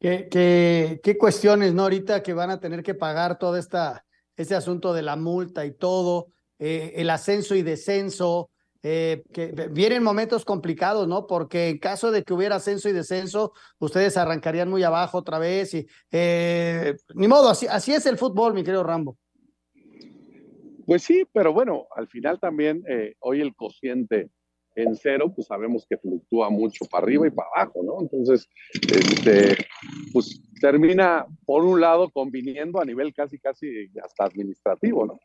[0.00, 1.82] ¿Qué, qué, qué cuestiones, ¿no?
[1.82, 4.04] Ahorita que van a tener que pagar todo esta,
[4.36, 8.50] este asunto de la multa y todo, eh, el ascenso y descenso,
[8.82, 11.26] eh, que vienen momentos complicados, ¿no?
[11.26, 15.74] Porque en caso de que hubiera ascenso y descenso, ustedes arrancarían muy abajo otra vez
[15.74, 19.16] y eh, ni modo, así, es el fútbol, mi querido Rambo.
[20.86, 22.84] Pues sí, pero bueno, al final también
[23.18, 24.30] hoy el cociente
[24.76, 28.00] en cero, pues sabemos que fluctúa mucho para arriba y para abajo, ¿no?
[28.00, 29.56] Entonces, este,
[30.12, 35.18] pues termina, por un lado, conviniendo a nivel casi, casi hasta administrativo, ¿no?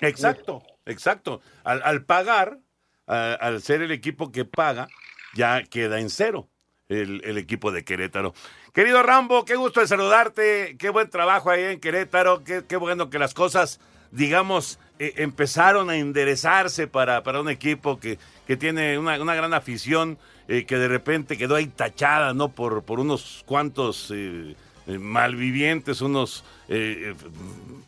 [0.00, 1.40] Exacto, exacto.
[1.64, 2.58] Al, pagar,
[3.06, 4.88] al ser el equipo que paga,
[5.34, 6.48] ya queda en cero
[6.88, 8.34] el, equipo de Querétaro.
[8.72, 13.10] Querido Rambo, qué gusto de saludarte, qué buen trabajo ahí en Querétaro, qué, qué bueno
[13.10, 13.80] que las cosas,
[14.10, 19.54] digamos, eh, empezaron a enderezarse para, para un equipo que, que tiene una, una gran
[19.54, 20.18] afición,
[20.48, 22.50] eh, que de repente quedó ahí tachada, ¿no?
[22.50, 24.12] Por, por unos cuantos...
[24.14, 24.54] Eh,
[24.86, 27.14] malvivientes, unos eh,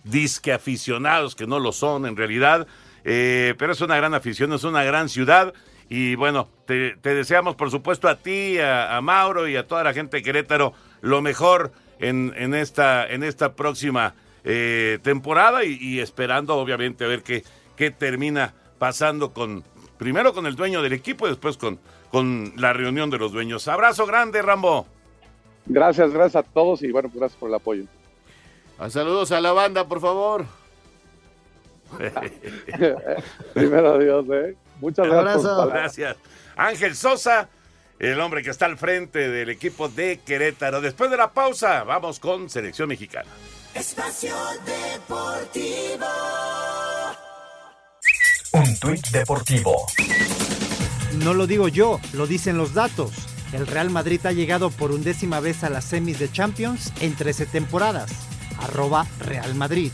[0.05, 2.67] disque aficionados que no lo son en realidad,
[3.05, 5.55] eh, pero es una gran afición, es una gran ciudad.
[5.89, 10.19] Y bueno, te, deseamos por supuesto a ti, a, Mauro y a toda la gente
[10.19, 14.15] de Querétaro lo mejor en, esta, en esta próxima
[15.03, 17.43] temporada y, esperando obviamente a ver qué,
[17.77, 19.65] qué termina pasando con,
[19.99, 21.79] primero con el dueño del equipo y después con,
[22.11, 23.69] con la reunión de los dueños.
[23.69, 24.87] Abrazo grande, Rambo.
[25.69, 27.85] Gracias, gracias a todos y bueno, gracias por el apoyo.
[28.79, 30.47] Ah, saludos a la banda, por favor.
[33.55, 34.57] Primero Dios, ¿eh?
[34.81, 35.67] Muchas gracias.
[35.67, 36.17] Gracias.
[36.57, 37.49] Ángel Sosa,
[37.99, 40.81] el hombre que está al frente del equipo de Querétaro.
[40.81, 43.29] Después de la pausa, vamos con Selección Mexicana.
[43.75, 46.07] Espacio Deportivo.
[48.53, 49.87] Un tuit deportivo.
[51.23, 53.28] No lo digo yo, lo dicen los datos.
[53.53, 57.47] El Real Madrid ha llegado por undécima vez a las semis de Champions en 13
[57.47, 58.11] temporadas.
[58.59, 59.91] Arroba Real Madrid.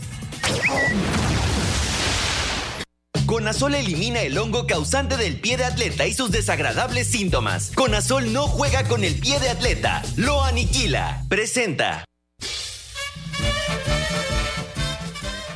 [3.25, 7.71] Conazol elimina el hongo causante del pie de atleta y sus desagradables síntomas.
[7.73, 11.23] Conazol no juega con el pie de atleta, lo aniquila.
[11.27, 12.05] Presenta.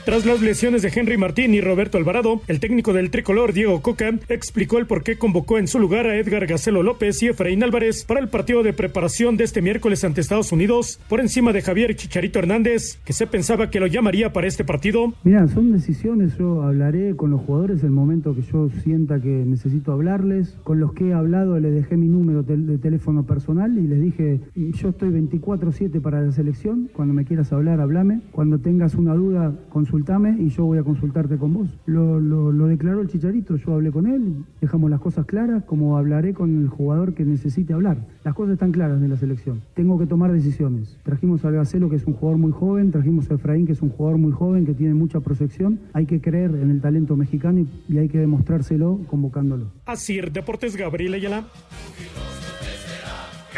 [0.05, 4.09] Tras las lesiones de Henry Martín y Roberto Alvarado, el técnico del tricolor Diego Coca
[4.29, 8.05] explicó el por qué convocó en su lugar a Edgar Gacelo López y Efraín Álvarez
[8.05, 11.95] para el partido de preparación de este miércoles ante Estados Unidos por encima de Javier
[11.95, 15.13] Chicharito Hernández, que se pensaba que lo llamaría para este partido.
[15.23, 19.91] Mira, son decisiones, yo hablaré con los jugadores el momento que yo sienta que necesito
[19.91, 24.01] hablarles, con los que he hablado les dejé mi número de teléfono personal y les
[24.01, 29.13] dije, yo estoy 24/7 para la selección, cuando me quieras hablar, hablame, cuando tengas una
[29.13, 29.98] duda, consulta
[30.39, 31.69] y yo voy a consultarte con vos.
[31.85, 36.61] Lo, declaró el Chicharito, yo hablé con él, dejamos las cosas claras, como hablaré con
[36.61, 37.97] el jugador que necesite hablar.
[38.23, 39.61] Las cosas están claras en la selección.
[39.73, 40.97] Tengo que tomar decisiones.
[41.03, 43.89] Trajimos a Gacelo, que es un jugador muy joven, trajimos a Efraín, que es un
[43.89, 45.79] jugador muy joven, que tiene mucha proyección.
[45.93, 49.65] Hay que creer en el talento mexicano y, hay que demostrárselo convocándolo.
[49.85, 51.45] Así, Deportes Gabriel Ayala.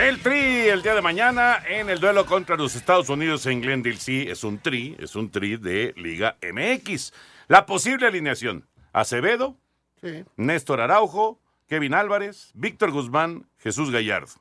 [0.02, 3.98] El Tri el día de mañana en el duelo contra los Estados Unidos en Glendale.
[3.98, 7.14] Sí, es un Tri, es un Tri de Liga MX.
[7.48, 9.56] La posible alineación: Acevedo,
[10.38, 14.34] Néstor Araujo, Kevin Álvarez, Víctor Guzmán, Jesús Gallardo.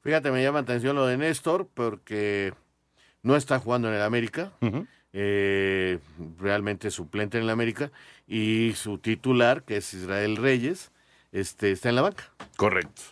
[0.00, 2.54] Fíjate, me llama atención lo de Néstor porque
[3.22, 4.50] no está jugando en el América.
[5.12, 5.98] Eh,
[6.38, 7.90] realmente suplente en el América.
[8.26, 10.90] Y su titular, que es Israel Reyes,
[11.32, 12.32] este, está en la banca.
[12.56, 13.02] Correcto.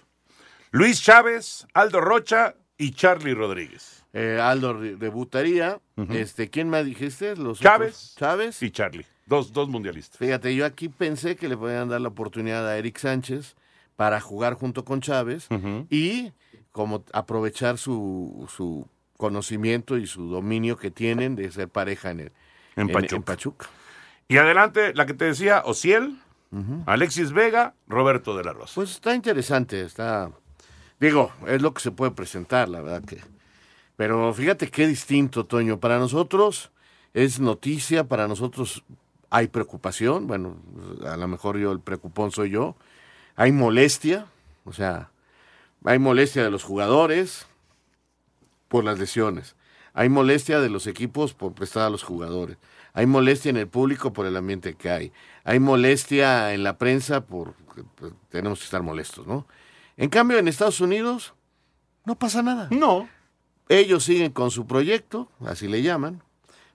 [0.72, 4.04] Luis Chávez, Aldo Rocha y Charlie Rodríguez.
[4.12, 5.80] Eh, Aldo debutaría.
[6.10, 7.36] este, ¿Quién me dijiste?
[7.36, 8.14] Los Chávez.
[8.16, 8.62] Chávez.
[8.62, 9.06] Y Charlie.
[9.26, 10.18] Dos, dos mundialistas.
[10.18, 13.56] Fíjate, yo aquí pensé que le podían dar la oportunidad a Eric Sánchez
[13.96, 15.48] para jugar junto con Chávez
[15.88, 16.32] y
[16.72, 22.32] como aprovechar su, su conocimiento y su dominio que tienen de ser pareja en, el,
[22.76, 23.68] en, Pachuca.
[24.26, 26.18] Y adelante, la que te decía, Ociel,
[26.86, 28.72] Alexis Vega, Roberto de la Rosa.
[28.74, 30.30] Pues está interesante, está
[31.00, 33.18] Digo, es lo que se puede presentar, la verdad que.
[33.96, 35.80] Pero fíjate qué distinto, Toño.
[35.80, 36.70] Para nosotros
[37.14, 38.84] es noticia, para nosotros
[39.30, 40.26] hay preocupación.
[40.26, 40.56] Bueno,
[41.06, 42.76] a lo mejor yo el preocupón soy yo.
[43.36, 44.26] Hay molestia,
[44.64, 45.10] o sea,
[45.84, 47.46] Hay molestia de los jugadores
[48.68, 49.56] por las lesiones.
[49.94, 52.58] Hay molestia de los equipos por prestar a los jugadores.
[52.92, 55.12] Hay molestia en el público por el ambiente que hay.
[55.44, 57.54] Hay molestia en la prensa por
[57.98, 59.46] pues, tenemos que estar molestos, ¿no?
[60.00, 61.34] En cambio, en Estados Unidos
[62.06, 62.68] no pasa nada.
[62.70, 63.06] No.
[63.68, 66.22] Ellos siguen con su proyecto, así le llaman.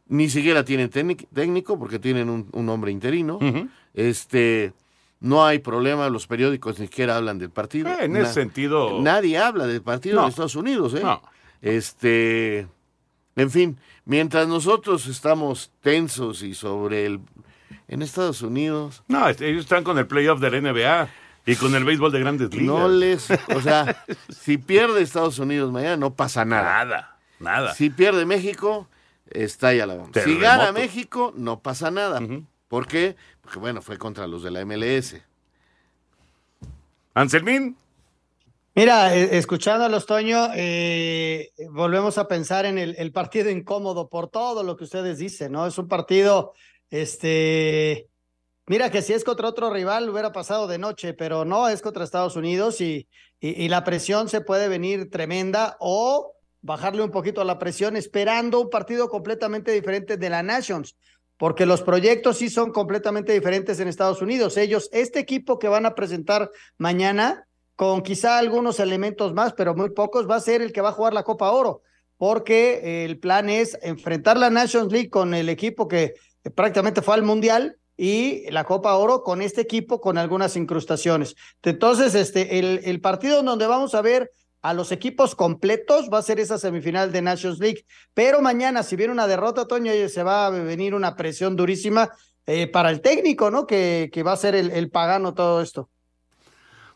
[0.07, 3.39] Ni siquiera tienen técnico porque tienen un, hombre interino.
[3.95, 4.73] Este
[5.19, 7.89] no hay problema, los periódicos ni siquiera hablan del partido.
[7.89, 9.01] Eh, en ese sentido.
[9.01, 11.01] Nadie habla del partido en Estados Unidos, ¿eh?
[11.01, 11.19] No.
[11.63, 12.67] Este.
[13.36, 17.21] En fin, mientras nosotros estamos tensos y sobre el.
[17.88, 19.03] En Estados Unidos.
[19.07, 21.09] No, ellos están con el playoff de la NBA
[21.45, 22.65] y con el béisbol de grandes ligas.
[22.65, 23.29] No les.
[23.55, 26.85] O sea, si pierde Estados Unidos mañana, no pasa nada.
[26.85, 27.73] Nada, nada.
[27.73, 28.87] Si pierde México,
[29.29, 30.21] estalla la bomba.
[30.21, 32.21] Si gana México, no pasa nada.
[32.67, 33.15] ¿Por qué?
[33.41, 35.15] Porque, bueno, fue contra los de la MLS.
[37.13, 37.77] Anselmín.
[38.75, 44.75] Mira, e, escuchándolos, Toño, eh, volvemos a pensar en el, partido incómodo por todo lo
[44.75, 45.65] que ustedes dicen, ¿no?
[45.65, 46.53] Es un partido,
[46.89, 48.09] este,
[48.68, 52.03] mira que si es contra otro rival hubiera pasado de noche, pero no, es contra
[52.03, 53.07] Estados Unidos y,
[53.39, 58.59] y, la presión se puede venir tremenda o bajarle un poquito a la presión esperando
[58.59, 60.95] un partido completamente diferente de la Nations
[61.38, 64.57] porque los proyectos sí son completamente diferentes en Estados Unidos.
[64.57, 69.89] Ellos, este equipo que van a presentar mañana, con quizá algunos elementos más, pero muy
[69.89, 71.82] pocos, va a ser el que va a jugar la Copa Oro,
[72.18, 76.13] porque el plan es enfrentar la Nations League con el equipo que
[76.55, 81.35] prácticamente fue al Mundial y la Copa Oro con este equipo con algunas incrustaciones.
[81.63, 84.31] Entonces, este, el, el partido donde vamos a ver
[84.65, 87.85] a los equipos completos va a ser esa semifinal de Nations League.
[88.15, 92.09] Pero mañana, si viene una derrota, Toño, se va a venir una presión durísima
[92.47, 93.67] eh, para el técnico, ¿no?
[93.67, 95.87] Que, que va a ser el, pagano todo esto.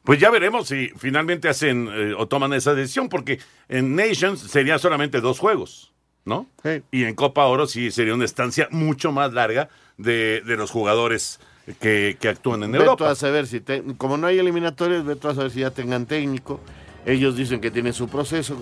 [0.04, 4.80] Pues ya veremos si finalmente hacen eh, o toman esa decisión, porque en Nations sería
[4.80, 5.94] solamente dos juegos,
[6.26, 6.48] ¿no?
[6.90, 9.70] Y en Copa Oro sí sería una estancia mucho más larga
[10.00, 11.40] de, de los jugadores
[11.80, 13.12] que, que actúan en Europa.
[13.12, 13.62] a saber si,
[13.98, 16.60] como no hay eliminatorios, veto a saber si ya tengan técnico
[17.06, 18.58] ellos dicen que tienen su proceso,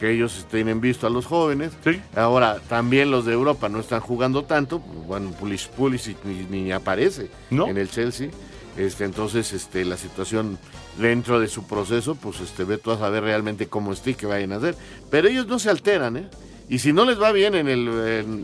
[0.00, 1.72] que ellos tienen visto a los jóvenes.
[2.14, 4.78] Ahora, también los de Europa no están jugando tanto.
[4.78, 8.30] Bueno, Pulisic, ni, aparece en el Chelsea.
[8.76, 10.58] Este, entonces, este, la situación
[10.98, 14.26] dentro de su proceso, pues este, ve tú a saber realmente cómo está y qué
[14.26, 14.74] vayan a hacer.
[15.10, 16.28] Pero ellos no se alteran, ¿eh?
[16.68, 17.88] Y si no les va bien en el,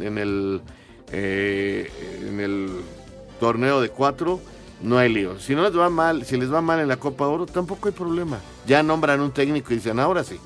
[0.02, 0.60] en, el,
[1.12, 1.90] eh,
[2.28, 2.70] en el
[3.38, 4.40] torneo de cuatro,
[4.82, 5.38] no hay lío.
[5.38, 7.94] Si no les va mal, si les va mal en la Copa Oro, tampoco hay
[7.94, 8.40] problema.
[8.66, 10.38] Ya nombran un técnico y dicen, ahora sí.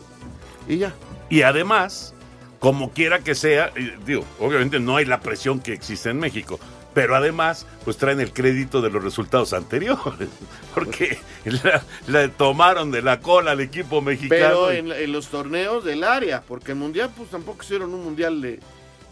[0.69, 0.95] Y ya.
[1.29, 2.15] Y además,
[2.59, 3.73] como quiera que sea,
[4.07, 6.59] digo, obviamente no hay la presión que existe en México,
[6.95, 10.29] pero además, pues traen el crédito de los resultados anteriores,
[10.75, 11.19] porque
[12.07, 14.69] le tomaron de la cola al equipo mexicano.
[14.69, 18.61] Pero en, los torneos del área, porque el mundial, pues tampoco hicieron un mundial de.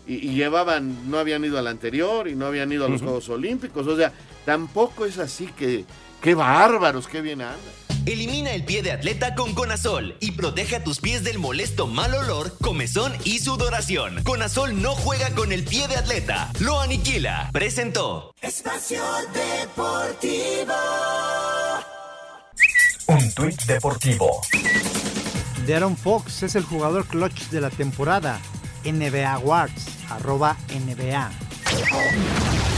[0.06, 3.86] Y, llevaban, no habían ido al anterior y no habían ido a los Juegos Olímpicos,
[3.86, 4.12] o sea,
[4.44, 5.84] Tampoco es así que.
[6.20, 7.08] ¡Qué bárbaros!
[7.08, 7.56] ¡Qué bien anda!
[8.06, 12.12] Elimina el pie de atleta con Conazol y protege a tus pies del molesto mal
[12.14, 14.22] olor, comezón y sudoración.
[14.24, 17.50] Conazol no juega con el pie de atleta, lo aniquila.
[17.52, 18.34] Presentó.
[18.40, 20.74] Espacio Deportivo.
[23.06, 24.40] Un tuit deportivo.
[25.66, 28.40] Darren Fox es el jugador clutch de la temporada.
[28.84, 32.71] NBA Awards, arroba NBA.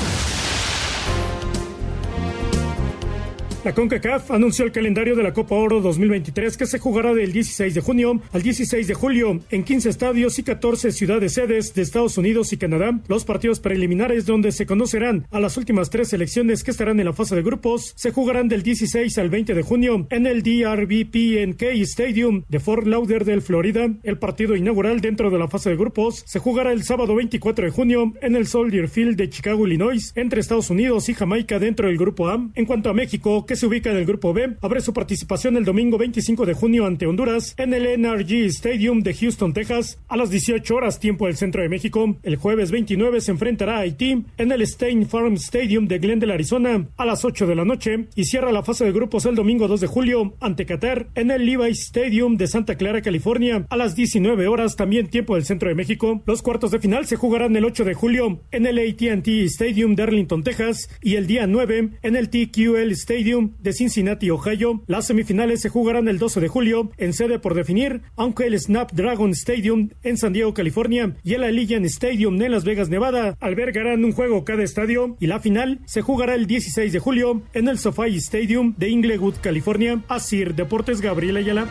[3.64, 7.72] La CONCACAF anunció el calendario de la Copa Oro 2023 que se jugará del 16
[7.72, 12.18] de junio al 16 de julio en 15 estadios y 14 ciudades sedes de Estados
[12.18, 13.00] Unidos y Canadá.
[13.08, 17.14] Los partidos preliminares donde se conocerán a las últimas tres selecciones que estarán en la
[17.14, 22.42] fase de grupos se jugarán del 16 al 20 de junio en el DRBPNK Stadium
[22.46, 23.88] de Fort Lauderdale, Florida.
[24.02, 27.70] El partido inaugural dentro de la fase de grupos se jugará el sábado 24 de
[27.70, 31.96] junio en el Soldier Field de Chicago, Illinois, entre Estados Unidos y Jamaica dentro del
[31.96, 32.46] grupo A.
[32.54, 35.64] En cuanto a México, que se ubica en el grupo B, abre su participación el
[35.64, 40.30] domingo 25 de junio ante Honduras en el NRG Stadium de Houston, Texas, a las
[40.30, 42.16] 18 horas tiempo del centro de México.
[42.22, 46.86] El jueves 29 se enfrentará a Haití en el State Farm Stadium de Glendale, Arizona,
[46.96, 49.80] a las 8 de la noche y cierra la fase de grupos el domingo 2
[49.80, 54.48] de julio ante Qatar en el Levi's Stadium de Santa Clara, California, a las 19
[54.48, 56.22] horas también tiempo del centro de México.
[56.26, 60.02] Los cuartos de final se jugarán el 8 de julio en el AT&T Stadium de
[60.02, 64.82] Arlington, Texas y el día 9 en el TQL Stadium de Cincinnati, Ohio.
[64.86, 69.30] Las semifinales se jugarán el 12 de julio en sede por definir, aunque el Snapdragon
[69.30, 74.12] Stadium en San Diego, California y el Allegiant Stadium en Las Vegas, Nevada albergarán un
[74.12, 78.16] juego cada estadio y la final se jugará el 16 de julio en el SoFi
[78.16, 80.02] Stadium de Inglewood, California.
[80.08, 81.66] Así Deportes Gabriel Ayala.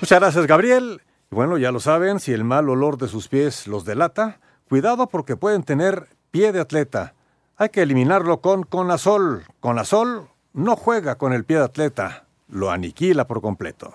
[0.00, 1.00] Muchas gracias, Gabriel.
[1.30, 5.36] Bueno, ya lo saben, si el mal olor de sus pies los delata, cuidado porque
[5.36, 7.14] pueden tener pie de atleta.
[7.62, 9.44] Hay que eliminarlo con Conazol.
[9.60, 13.94] Conazol no juega con el pie de atleta, lo aniquila por completo.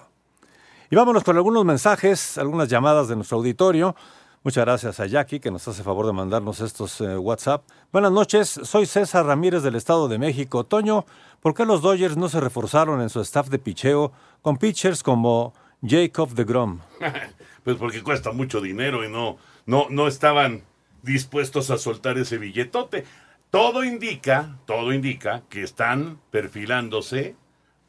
[0.90, 3.94] Y vámonos con algunos mensajes, algunas llamadas de nuestro auditorio.
[4.42, 7.66] Muchas gracias a Jackie que nos hace favor de mandarnos estos eh, WhatsApp.
[7.92, 10.64] Buenas noches, soy César Ramírez del Estado de México.
[10.64, 11.06] Toño,
[11.42, 15.54] ¿por qué los Dodgers no se reforzaron en su staff de picheo con pitchers como
[15.86, 16.80] Jacob de Grom?
[17.66, 20.64] pues porque cuesta mucho dinero y no, no, no estaban
[21.04, 23.04] dispuestos a soltar ese billetote.
[23.50, 27.36] Todo indica, todo indica que están perfilándose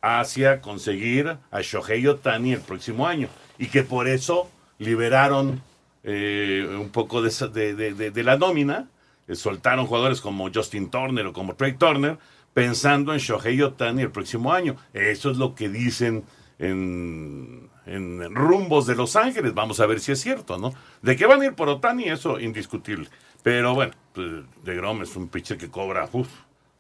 [0.01, 3.29] hacia conseguir a Shohei Otani el próximo año
[3.59, 4.49] y que por eso
[4.79, 5.61] liberaron
[6.05, 8.89] eh, un poco de, de, la nómina,
[9.27, 12.19] eh, soltaron jugadores como Justin Turner o como Trey Turner
[12.55, 14.77] pensando en Shohei Otani el próximo año.
[14.93, 16.25] Eso es lo que dicen
[16.61, 19.55] en, en rumbos de Los Ángeles.
[19.55, 20.73] Vamos a ver si es cierto, ¿no?
[21.03, 23.09] De que van a ir por Otani, eso indiscutible.
[23.49, 24.31] Pero bueno, pues,
[24.63, 26.07] de Grom es un pitcher que cobra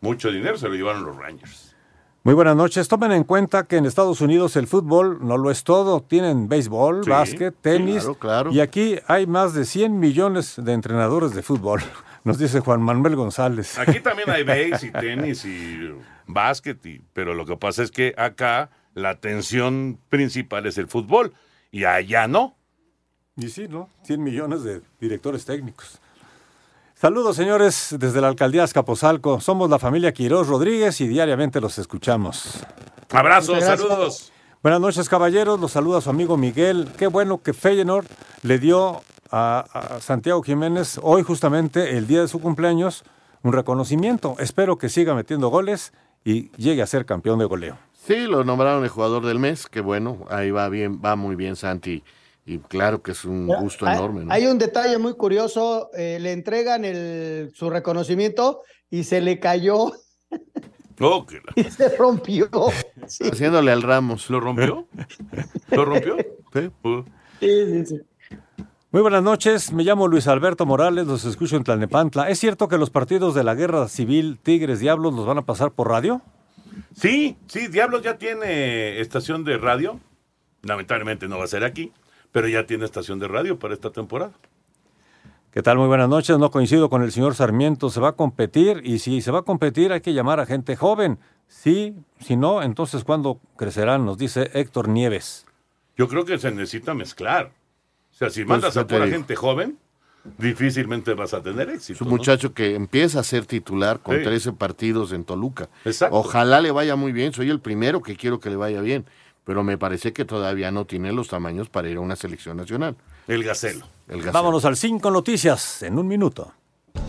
[0.02, 1.74] mucho dinero, se lo llevaron los Rangers.
[2.24, 2.88] Muy buenas noches.
[2.88, 6.02] Tomen en cuenta que en Estados Unidos el fútbol no lo es todo.
[6.02, 8.06] Tienen béisbol, básquet, tenis.
[8.18, 8.52] claro.
[8.52, 11.80] Y aquí hay más de 100 millones de entrenadores de fútbol.
[12.24, 13.78] Nos dice Juan Manuel González.
[13.78, 15.90] Aquí también hay béis y tenis y
[16.26, 21.32] básquet, y, pero lo que pasa es que acá la atención principal es el fútbol
[21.70, 22.58] y allá no.
[23.36, 23.88] Y sí, ¿no?
[24.02, 25.98] 100 millones de directores técnicos.
[27.01, 29.38] Saludos, señores, desde la alcaldía Azcapotzalco.
[29.38, 32.59] Somos la familia Quiroz Rodríguez y diariamente los escuchamos.
[33.12, 34.32] Abrazos, saludos.
[34.64, 35.61] Buenas noches, caballeros.
[35.61, 36.88] Los saluda su amigo Miguel.
[36.99, 38.05] Qué bueno que Feyenoord
[38.42, 43.05] le dio a, a, Santiago Jiménez hoy, justamente el día de su cumpleaños,
[43.44, 44.34] un reconocimiento.
[44.40, 45.92] Espero que siga metiendo goles
[46.24, 47.78] y llegue a ser campeón de goleo.
[47.92, 49.68] Sí, lo nombraron el jugador del mes.
[49.68, 50.26] Qué bueno.
[50.30, 52.03] Ahí va bien, va muy bien Santi
[52.49, 54.24] y claro que es un gusto enorme.
[54.30, 59.92] Hay un detalle muy curioso, eh, le entregan el, su reconocimiento y se le cayó.
[60.99, 61.26] Oh,
[61.57, 62.49] y se rompió.
[63.30, 64.30] Haciéndole al Ramos.
[64.30, 64.88] ¿Lo rompió?
[65.70, 66.16] ¿Lo rompió?
[66.55, 66.70] Sí.
[67.40, 68.01] sí, sí,
[68.92, 72.30] Muy buenas noches, me llamo Luis Alberto Morales, los escucho en Tlalnepantla.
[72.30, 75.72] ¿Es cierto que los partidos de la guerra civil Tigres Diablos los van a pasar
[75.72, 76.22] por radio?
[76.96, 80.01] Sí, sí, Diablos ya tiene estación de radio.
[80.62, 81.92] Lamentablemente no va a ser aquí
[82.39, 84.30] pero ya tiene estación de radio para esta temporada.
[85.51, 85.76] ¿Qué tal?
[85.76, 86.39] Muy buenas noches.
[86.39, 87.91] No coincido con el señor Sarmiento.
[87.91, 90.76] Se va a competir y si se va a competir hay que llamar a gente
[90.76, 91.18] joven.
[91.49, 94.07] Sí, si no, entonces ¿cuándo crecerán?
[94.07, 95.47] Nos dice Héctor Nieves.
[95.97, 97.51] Yo creo que se necesita mezclar.
[98.12, 99.76] O sea, si mandas pues, a toda gente joven,
[100.39, 101.95] difícilmente vas a tener éxito.
[101.95, 105.70] Es un muchacho que empieza a ser titular con 13 partidos en Toluca.
[106.12, 107.32] Ojalá le vaya muy bien.
[107.32, 109.07] Soy el primero que quiero que le vaya bien
[109.49, 112.99] pero me parece que todavía no tiene los tamaños para ir a una selección nacional.
[113.26, 113.86] El Gacelo.
[114.07, 114.32] El gacelo.
[114.34, 116.53] Vámonos al 5 Noticias en un minuto.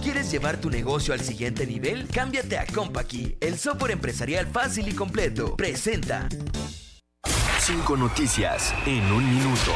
[0.02, 2.08] ¿Quieres llevar tu negocio al siguiente nivel?
[2.08, 5.58] Cámbiate a Compaqui, el software empresarial fácil y completo.
[5.58, 6.30] Presenta
[7.60, 9.74] 5 Noticias en un minuto.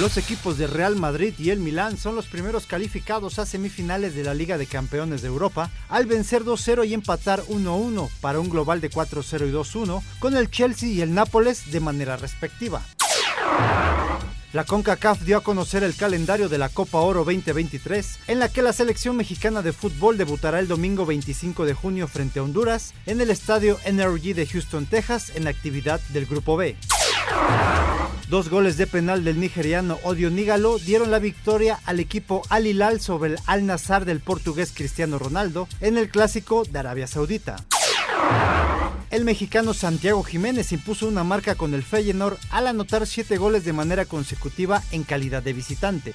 [0.00, 4.24] Los equipos de Real Madrid y el Milán son los primeros calificados a semifinales de
[4.24, 8.80] la Liga de Campeones de Europa al vencer 2-0 y empatar 1-1 para un global
[8.80, 12.82] de 4-0 y 2-1 con el Chelsea y el Nápoles de manera respectiva.
[14.52, 18.60] La CONCACAF dio a conocer el calendario de la Copa Oro 2023, en la que
[18.60, 23.22] la selección mexicana de fútbol debutará el domingo 25 de junio frente a Honduras en
[23.22, 26.76] el estadio NRG de Houston, Texas, en la actividad del Grupo B.
[28.28, 33.00] Dos goles de penal del nigeriano Odio Nígalo dieron la victoria al equipo Al Hilal
[33.00, 37.56] sobre el Al Nazar del portugués Cristiano Ronaldo en el clásico de Arabia Saudita.
[39.10, 43.74] El mexicano Santiago Jiménez impuso una marca con el Feyenoord al anotar siete goles de
[43.74, 46.14] manera consecutiva en calidad de visitante.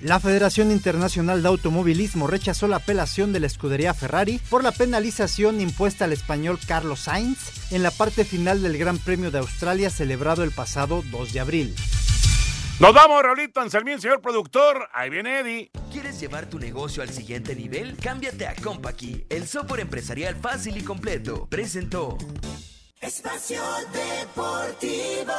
[0.00, 5.60] La Federación Internacional de Automovilismo rechazó la apelación de la escudería Ferrari por la penalización
[5.60, 10.42] impuesta al español Carlos Sainz en la parte final del Gran Premio de Australia celebrado
[10.44, 11.74] el pasado 2 de abril.
[12.80, 14.88] Nos vamos, Raulito Anselmín, señor productor.
[14.92, 15.70] Ahí viene Eddie.
[15.92, 17.96] ¿Quieres llevar tu negocio al siguiente nivel?
[17.96, 21.46] Cámbiate a Compaqui, el software empresarial fácil y completo.
[21.48, 22.18] Presentó.
[23.00, 23.62] Espacio
[23.92, 25.32] Deportivo.